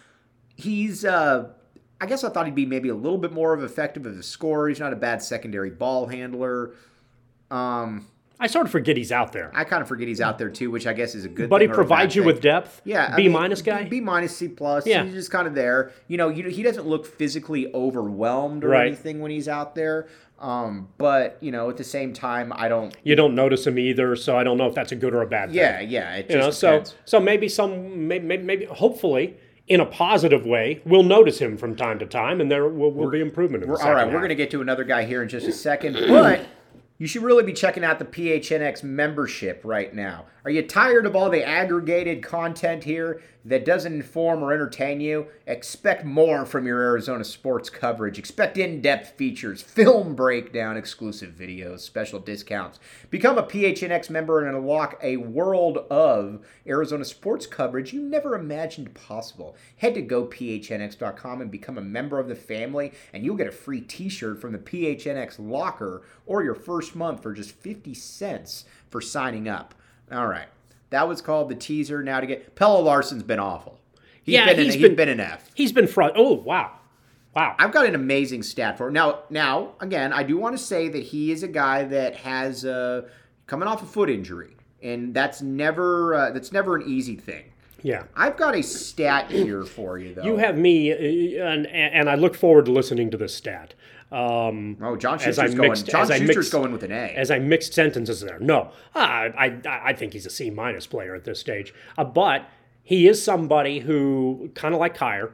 he's 0.56 1.04
uh, 1.04 1.48
I 2.00 2.06
guess 2.06 2.22
I 2.24 2.30
thought 2.30 2.46
he'd 2.46 2.54
be 2.54 2.64
maybe 2.64 2.88
a 2.90 2.94
little 2.94 3.18
bit 3.18 3.32
more 3.32 3.52
of 3.52 3.62
effective 3.62 4.06
as 4.06 4.16
a 4.16 4.22
scorer. 4.22 4.68
He's 4.68 4.78
not 4.80 4.92
a 4.92 4.96
bad 4.96 5.20
secondary 5.20 5.70
ball 5.70 6.06
handler. 6.06 6.74
Um, 7.50 8.06
I 8.40 8.46
sort 8.46 8.66
of 8.66 8.70
forget 8.72 8.96
he's 8.96 9.10
out 9.10 9.32
there, 9.32 9.50
I 9.52 9.64
kind 9.64 9.82
of 9.82 9.88
forget 9.88 10.06
he's 10.06 10.20
out 10.20 10.38
there 10.38 10.48
too, 10.48 10.70
which 10.70 10.86
I 10.86 10.92
guess 10.92 11.16
is 11.16 11.24
a 11.24 11.28
good. 11.28 11.50
but 11.50 11.60
he 11.60 11.66
provides 11.66 12.14
you 12.14 12.22
thing. 12.22 12.26
with 12.26 12.40
depth. 12.40 12.80
Yeah, 12.84 13.16
B 13.16 13.26
minus 13.28 13.62
guy. 13.62 13.82
B, 13.82 14.00
minus, 14.00 14.36
C 14.36 14.46
plus. 14.46 14.86
Yeah. 14.86 15.02
he's 15.02 15.14
just 15.14 15.32
kind 15.32 15.48
of 15.48 15.56
there. 15.56 15.90
You 16.06 16.18
know, 16.18 16.28
you, 16.28 16.48
he 16.48 16.62
doesn't 16.62 16.86
look 16.86 17.04
physically 17.04 17.72
overwhelmed 17.74 18.62
or 18.62 18.68
Right. 18.68 18.86
anything 18.86 19.18
when 19.20 19.32
he's 19.32 19.48
out 19.48 19.74
there. 19.74 20.06
Um, 20.38 20.88
but 20.98 21.36
you 21.40 21.50
know, 21.50 21.68
at 21.68 21.76
the 21.76 21.84
same 21.84 22.12
time, 22.12 22.52
I 22.54 22.68
don't. 22.68 22.96
you 23.02 23.16
don't 23.16 23.34
notice 23.34 23.66
him 23.66 23.78
either, 23.78 24.14
so 24.14 24.36
I 24.36 24.44
don't 24.44 24.56
know 24.56 24.66
if 24.66 24.74
that's 24.74 24.92
a 24.92 24.96
good 24.96 25.14
or 25.14 25.22
a 25.22 25.26
bad 25.26 25.48
thing. 25.48 25.58
Yeah, 25.58 25.80
yeah. 25.80 26.22
You 26.28 26.38
know, 26.38 26.50
so 26.50 26.72
depends. 26.72 26.94
so 27.04 27.18
maybe 27.20 27.48
some 27.48 28.06
maybe, 28.06 28.24
maybe 28.24 28.42
maybe 28.44 28.64
hopefully 28.66 29.36
in 29.66 29.80
a 29.80 29.86
positive 29.86 30.46
way 30.46 30.80
we'll 30.86 31.02
notice 31.02 31.38
him 31.38 31.56
from 31.56 31.74
time 31.76 31.98
to 31.98 32.06
time, 32.06 32.40
and 32.40 32.50
there 32.50 32.68
will, 32.68 32.92
will 32.92 33.10
be 33.10 33.20
improvement. 33.20 33.64
In 33.64 33.70
the 33.70 33.76
all 33.76 33.92
right, 33.92 34.00
second 34.00 34.14
we're 34.14 34.20
going 34.20 34.28
to 34.30 34.34
get 34.34 34.50
to 34.52 34.60
another 34.60 34.84
guy 34.84 35.04
here 35.04 35.22
in 35.22 35.28
just 35.28 35.46
a 35.46 35.52
second, 35.52 35.94
but 36.08 36.46
you 36.98 37.06
should 37.06 37.22
really 37.22 37.44
be 37.44 37.52
checking 37.52 37.84
out 37.84 38.00
the 38.00 38.04
PHNX 38.04 38.82
membership 38.82 39.60
right 39.64 39.94
now. 39.94 40.26
Are 40.44 40.50
you 40.50 40.62
tired 40.62 41.06
of 41.06 41.14
all 41.14 41.30
the 41.30 41.46
aggregated 41.46 42.22
content 42.22 42.82
here 42.82 43.22
that 43.44 43.64
doesn't 43.64 43.92
inform 43.92 44.42
or 44.42 44.52
entertain 44.52 45.00
you? 45.00 45.28
Expect 45.46 46.04
more 46.04 46.44
from 46.44 46.66
your 46.66 46.80
Arizona 46.80 47.22
sports 47.22 47.70
coverage. 47.70 48.18
Expect 48.18 48.58
in 48.58 48.80
depth 48.80 49.16
features, 49.16 49.62
film 49.62 50.16
breakdown, 50.16 50.76
exclusive 50.76 51.34
videos, 51.38 51.80
special 51.80 52.18
discounts. 52.18 52.80
Become 53.10 53.38
a 53.38 53.42
PHNX 53.44 54.10
member 54.10 54.44
and 54.44 54.56
unlock 54.56 54.98
a 55.02 55.18
world 55.18 55.78
of 55.90 56.44
Arizona 56.66 57.04
sports 57.04 57.46
coverage 57.46 57.92
you 57.92 58.00
never 58.00 58.34
imagined 58.34 58.92
possible. 58.94 59.54
Head 59.76 59.94
to 59.94 60.02
gophnx.com 60.02 61.40
and 61.42 61.50
become 61.50 61.78
a 61.78 61.82
member 61.82 62.18
of 62.18 62.28
the 62.28 62.34
family, 62.34 62.92
and 63.12 63.24
you'll 63.24 63.36
get 63.36 63.46
a 63.46 63.52
free 63.52 63.82
t 63.82 64.08
shirt 64.08 64.40
from 64.40 64.52
the 64.52 64.58
PHNX 64.58 65.36
locker 65.38 66.02
or 66.26 66.42
your 66.42 66.54
first 66.54 66.87
month 66.94 67.22
for 67.22 67.32
just 67.32 67.50
50 67.52 67.94
cents 67.94 68.64
for 68.90 69.00
signing 69.00 69.48
up. 69.48 69.74
All 70.12 70.26
right. 70.26 70.48
That 70.90 71.06
was 71.08 71.20
called 71.20 71.48
the 71.50 71.54
teaser. 71.54 72.02
Now 72.02 72.20
to 72.20 72.26
get 72.26 72.54
Pelle 72.54 72.82
Larsson's 72.82 73.22
been 73.22 73.38
awful. 73.38 73.78
He's 74.22 74.34
Yeah, 74.34 74.46
been, 74.46 74.56
he's 74.58 74.74
an, 74.74 74.80
been- 74.80 74.90
he's 74.90 74.96
been 74.96 75.08
an 75.08 75.20
F. 75.20 75.50
He's 75.54 75.72
been 75.72 75.86
front. 75.86 76.14
Oh 76.16 76.34
wow, 76.34 76.72
wow. 77.34 77.54
I've 77.58 77.72
got 77.72 77.86
an 77.86 77.94
amazing 77.94 78.42
stat 78.42 78.78
for 78.78 78.88
him. 78.88 78.94
Now, 78.94 79.20
now 79.30 79.72
again, 79.80 80.12
I 80.12 80.22
do 80.22 80.36
want 80.38 80.56
to 80.56 80.62
say 80.62 80.88
that 80.88 81.02
he 81.02 81.30
is 81.32 81.42
a 81.42 81.48
guy 81.48 81.84
that 81.84 82.16
has 82.16 82.64
uh, 82.64 83.02
coming 83.46 83.68
off 83.68 83.82
a 83.82 83.86
foot 83.86 84.08
injury, 84.10 84.56
and 84.82 85.12
that's 85.14 85.42
never 85.42 86.14
uh, 86.14 86.30
that's 86.30 86.52
never 86.52 86.76
an 86.76 86.84
easy 86.88 87.16
thing. 87.16 87.44
Yeah. 87.82 88.04
I've 88.16 88.36
got 88.36 88.56
a 88.56 88.62
stat 88.62 89.30
here 89.30 89.62
for 89.64 89.98
you, 89.98 90.14
though. 90.14 90.24
You 90.24 90.36
have 90.36 90.56
me, 90.58 90.92
uh, 90.92 91.44
and 91.44 91.66
and 91.66 92.10
I 92.10 92.14
look 92.16 92.34
forward 92.34 92.64
to 92.66 92.72
listening 92.72 93.10
to 93.12 93.16
this 93.16 93.34
stat. 93.34 93.74
Um, 94.10 94.78
oh, 94.80 94.96
John 94.96 95.20
as 95.20 95.38
I 95.38 95.44
Schuster's 95.44 95.54
going. 95.54 95.68
mixed- 95.70 95.86
John 95.86 96.02
as 96.02 96.10
I 96.10 96.18
Schuster's 96.18 96.36
mixed- 96.36 96.52
going 96.52 96.72
with 96.72 96.82
an 96.82 96.92
A. 96.92 97.12
as 97.14 97.30
I 97.30 97.38
mixed 97.38 97.74
sentences 97.74 98.20
there. 98.22 98.38
No, 98.40 98.70
I, 98.94 99.58
I, 99.66 99.80
I 99.90 99.92
think 99.92 100.14
he's 100.14 100.24
a 100.26 100.30
C 100.30 100.48
minus 100.50 100.86
player 100.86 101.14
at 101.14 101.24
this 101.24 101.38
stage. 101.38 101.74
Uh, 101.96 102.04
but 102.04 102.46
he 102.82 103.06
is 103.06 103.22
somebody 103.22 103.80
who, 103.80 104.50
kind 104.54 104.72
of 104.74 104.80
like 104.80 104.96
Kier, 104.96 105.32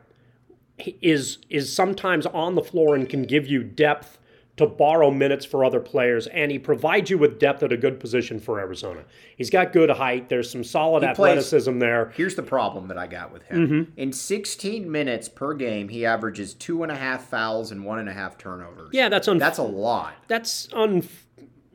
is 1.01 1.39
is 1.49 1.73
sometimes 1.73 2.27
on 2.27 2.57
the 2.57 2.63
floor 2.63 2.95
and 2.97 3.09
can 3.09 3.23
give 3.23 3.47
you 3.47 3.63
depth 3.63 4.19
to 4.57 4.67
borrow 4.67 5.11
minutes 5.11 5.45
for 5.45 5.65
other 5.65 5.81
players, 5.81 6.29
and 6.29 6.53
he 6.53 6.59
provides 6.61 7.11
you 7.11 7.19
with 7.19 7.41
depth 7.41 7.63
at 7.65 7.73
a 7.73 7.77
good 7.77 7.99
position 7.99 8.39
for 8.39 8.61
Arizona. 8.61 9.03
He's 9.37 9.51
got 9.51 9.73
good 9.73 9.91
height. 9.91 10.29
There's 10.29 10.49
some 10.49 10.63
solid 10.63 11.01
plays- 11.01 11.11
athleticism 11.11 11.81
there. 11.81 12.13
Here's 12.17 12.37
the 12.37 12.43
problem 12.45 12.87
that 12.89 12.97
I 12.97 13.09
got 13.09 13.33
with 13.33 13.43
him. 13.45 13.67
Mm-hmm. 13.69 14.01
In 14.01 14.13
16 14.13 14.91
minutes 14.91 15.29
per 15.29 15.55
game, 15.55 15.89
he 15.89 16.07
averages 16.07 16.55
two 16.55 16.85
and 16.85 16.93
a 16.93 16.95
half 16.95 17.29
fouls 17.29 17.73
and 17.73 17.85
one 17.85 17.99
and 17.99 18.09
a 18.09 18.13
half 18.13 18.39
turnovers. 18.39 18.91
Yeah, 18.93 19.09
that's 19.09 19.27
un- 19.27 19.39
That's 19.39 19.59
a 19.59 19.63
lot. 19.65 20.15
that's 20.29 20.69
un- 20.73 21.09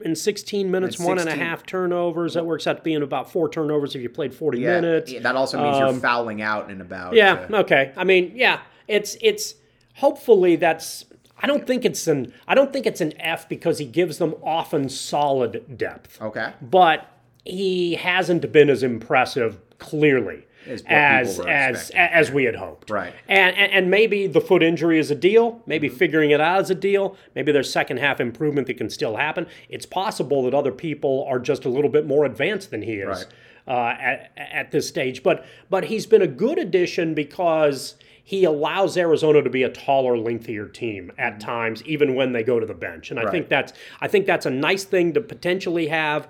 in 0.01 0.15
16 0.15 0.71
minutes, 0.71 0.97
In 0.97 1.05
one 1.05 1.19
and 1.19 1.27
a 1.27 1.31
16 1.33 1.45
half 1.45 1.65
turnovers. 1.65 2.35
That 2.35 2.45
works 2.45 2.65
out 2.65 2.77
to 2.77 2.81
being 2.83 3.01
about 3.01 3.29
four 3.29 3.49
turnovers 3.49 3.93
if 3.93 4.01
you 4.01 4.07
played 4.07 4.33
40 4.33 4.59
Yeah, 4.59 4.79
minutes. 4.79 5.11
yeah, 5.11 5.19
that 5.19 5.35
also 5.35 5.61
means 5.61 5.77
you're 5.77 5.93
fouling 5.95 6.41
out 6.41 6.71
in 6.71 6.79
about. 6.79 7.13
Yeah, 7.13 7.45
uh, 7.51 7.57
okay. 7.57 7.91
I 7.97 8.05
mean, 8.05 8.31
yeah, 8.33 8.61
it's 8.87 9.17
it's 9.21 9.55
hopefully 9.95 10.55
that's 10.55 11.03
I 11.41 11.47
don't 11.47 11.65
think 11.65 11.85
it's 11.85 12.07
an 12.07 12.33
I 12.47 12.55
don't 12.55 12.71
think 12.73 12.85
it's 12.85 13.01
an 13.01 13.13
F 13.19 13.47
because 13.49 13.79
he 13.79 13.85
gives 13.85 14.17
them 14.17 14.35
often 14.43 14.89
solid 14.89 15.77
depth. 15.77 16.21
okay. 16.21 16.53
But 16.61 17.07
he 17.45 17.95
hasn't 17.95 18.51
been 18.51 18.69
as 18.69 18.83
impressive 18.83 19.59
clearly 19.79 20.45
As 20.67 20.83
as 20.87 21.39
as 21.39 21.91
as 21.95 22.31
we 22.31 22.43
had 22.43 22.55
hoped. 22.57 22.89
Right. 22.89 23.13
And, 23.27 23.55
and 23.55 23.71
and 23.71 23.89
maybe 23.89 24.27
the 24.27 24.41
foot 24.41 24.61
injury 24.61 24.99
is 24.99 25.09
a 25.09 25.15
deal. 25.15 25.61
Maybe 25.65 25.87
Mm-hmm. 25.87 25.97
figuring 25.97 26.31
it 26.31 26.41
out 26.41 26.61
is 26.61 26.69
a 26.69 26.75
deal. 26.75 27.15
Maybe 27.35 27.51
there's 27.53 27.71
second 27.71 27.97
half 27.97 28.19
improvement 28.19 28.67
that 28.67 28.75
can 28.77 28.89
still 28.89 29.15
happen. 29.15 29.47
It's 29.69 29.85
possible 29.85 30.43
that 30.43 30.53
other 30.53 30.71
people 30.73 31.25
are 31.29 31.39
just 31.39 31.63
a 31.65 31.69
little 31.69 31.89
bit 31.89 32.05
more 32.05 32.25
advanced 32.25 32.71
than 32.71 32.81
he 32.81 32.95
is 32.95 33.07
Right. 33.07 33.25
uh, 33.67 33.95
at 34.01 34.31
at 34.37 34.71
this 34.71 34.87
stage. 34.87 35.23
But 35.23 35.45
but 35.69 35.85
he's 35.85 36.05
been 36.05 36.21
a 36.21 36.27
good 36.27 36.59
addition 36.59 37.13
because 37.13 37.95
he 38.29 38.43
allows 38.43 38.95
Arizona 38.95 39.41
to 39.41 39.49
be 39.49 39.63
a 39.63 39.69
taller, 39.69 40.15
lengthier 40.15 40.67
team 40.67 41.11
at 41.17 41.31
mm-hmm. 41.31 41.47
times, 41.47 41.83
even 41.85 42.13
when 42.13 42.31
they 42.31 42.43
go 42.43 42.59
to 42.59 42.65
the 42.67 42.75
bench. 42.75 43.09
And 43.09 43.19
I 43.19 43.31
think 43.31 43.49
that's 43.49 43.73
I 44.01 44.07
think 44.07 44.27
that's 44.27 44.45
a 44.45 44.51
nice 44.51 44.83
thing 44.83 45.13
to 45.13 45.19
potentially 45.19 45.87
have. 45.87 46.27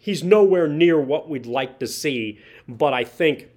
He's 0.00 0.22
nowhere 0.22 0.68
near 0.68 1.00
what 1.00 1.28
we'd 1.28 1.44
like 1.44 1.80
to 1.80 1.88
see, 1.88 2.38
but 2.68 2.94
I 2.94 3.02
think 3.02 3.48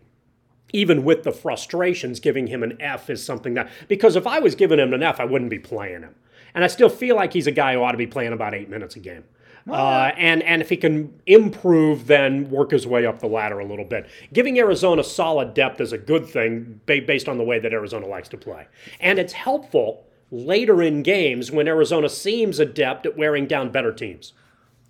even 0.73 1.03
with 1.03 1.21
the 1.21 1.31
frustrations, 1.31 2.19
giving 2.19 2.47
him 2.47 2.63
an 2.63 2.81
F 2.81 3.11
is 3.11 3.23
something 3.23 3.53
that 3.53 3.69
because 3.87 4.15
if 4.15 4.25
I 4.25 4.39
was 4.39 4.55
giving 4.55 4.79
him 4.79 4.91
an 4.95 5.03
F, 5.03 5.19
I 5.19 5.25
wouldn't 5.25 5.51
be 5.51 5.59
playing 5.59 6.01
him. 6.01 6.15
And 6.55 6.63
I 6.63 6.67
still 6.67 6.89
feel 6.89 7.15
like 7.15 7.31
he's 7.31 7.45
a 7.45 7.51
guy 7.51 7.75
who 7.75 7.83
ought 7.83 7.91
to 7.91 7.97
be 7.99 8.07
playing 8.07 8.33
about 8.33 8.55
eight 8.55 8.71
minutes 8.71 8.95
a 8.95 8.99
game. 8.99 9.23
Uh, 9.69 10.11
and 10.15 10.43
and 10.43 10.61
if 10.61 10.69
he 10.69 10.77
can 10.77 11.19
improve, 11.25 12.05
then 12.05 12.49
work 12.51 12.69
his 12.71 12.85
way 12.85 13.05
up 13.05 13.19
the 13.19 13.27
ladder 13.27 13.59
a 13.59 13.65
little 13.65 13.85
bit. 13.85 14.07
Giving 14.31 14.59
Arizona 14.59 15.03
solid 15.03 15.55
depth 15.55 15.81
is 15.81 15.91
a 15.91 15.97
good 15.97 16.27
thing 16.27 16.81
ba- 16.85 17.01
based 17.01 17.27
on 17.27 17.37
the 17.39 17.43
way 17.43 17.57
that 17.59 17.73
Arizona 17.73 18.05
likes 18.05 18.29
to 18.29 18.37
play, 18.37 18.67
and 18.99 19.17
it's 19.17 19.33
helpful 19.33 20.05
later 20.29 20.83
in 20.83 21.01
games 21.01 21.51
when 21.51 21.67
Arizona 21.67 22.09
seems 22.09 22.59
adept 22.59 23.07
at 23.07 23.17
wearing 23.17 23.47
down 23.47 23.71
better 23.71 23.91
teams. 23.91 24.33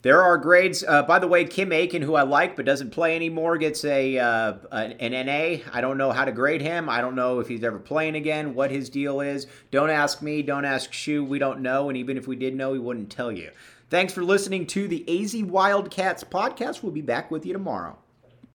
There 0.01 0.21
are 0.21 0.37
grades. 0.37 0.83
Uh, 0.87 1.01
by 1.01 1.17
the 1.17 1.27
way, 1.27 1.45
Kim 1.45 1.71
Aiken, 1.71 2.03
who 2.03 2.13
I 2.13 2.21
like 2.21 2.55
but 2.55 2.63
doesn't 2.65 2.91
play 2.91 3.15
anymore, 3.15 3.57
gets 3.57 3.83
a 3.85 4.19
uh, 4.19 4.53
an, 4.71 4.91
an 4.99 5.25
NA. 5.25 5.63
I 5.73 5.81
don't 5.81 5.97
know 5.97 6.11
how 6.11 6.25
to 6.25 6.31
grade 6.31 6.61
him. 6.61 6.89
I 6.89 7.01
don't 7.01 7.15
know 7.15 7.39
if 7.39 7.47
he's 7.47 7.63
ever 7.63 7.79
playing 7.79 8.15
again, 8.15 8.53
what 8.53 8.69
his 8.69 8.89
deal 8.89 9.21
is. 9.21 9.47
Don't 9.71 9.89
ask 9.89 10.21
me. 10.21 10.43
Don't 10.43 10.65
ask 10.65 10.93
Shu. 10.93 11.23
We 11.23 11.39
don't 11.39 11.61
know. 11.61 11.89
And 11.89 11.97
even 11.97 12.17
if 12.17 12.27
we 12.27 12.35
did 12.35 12.55
know, 12.55 12.73
he 12.73 12.79
wouldn't 12.79 13.09
tell 13.09 13.31
you. 13.31 13.49
Thanks 13.89 14.13
for 14.13 14.23
listening 14.23 14.65
to 14.67 14.87
the 14.87 15.05
AZ 15.07 15.35
Wildcats 15.43 16.23
podcast. 16.23 16.81
We'll 16.81 16.91
be 16.91 17.01
back 17.01 17.29
with 17.29 17.45
you 17.45 17.53
tomorrow. 17.53 17.97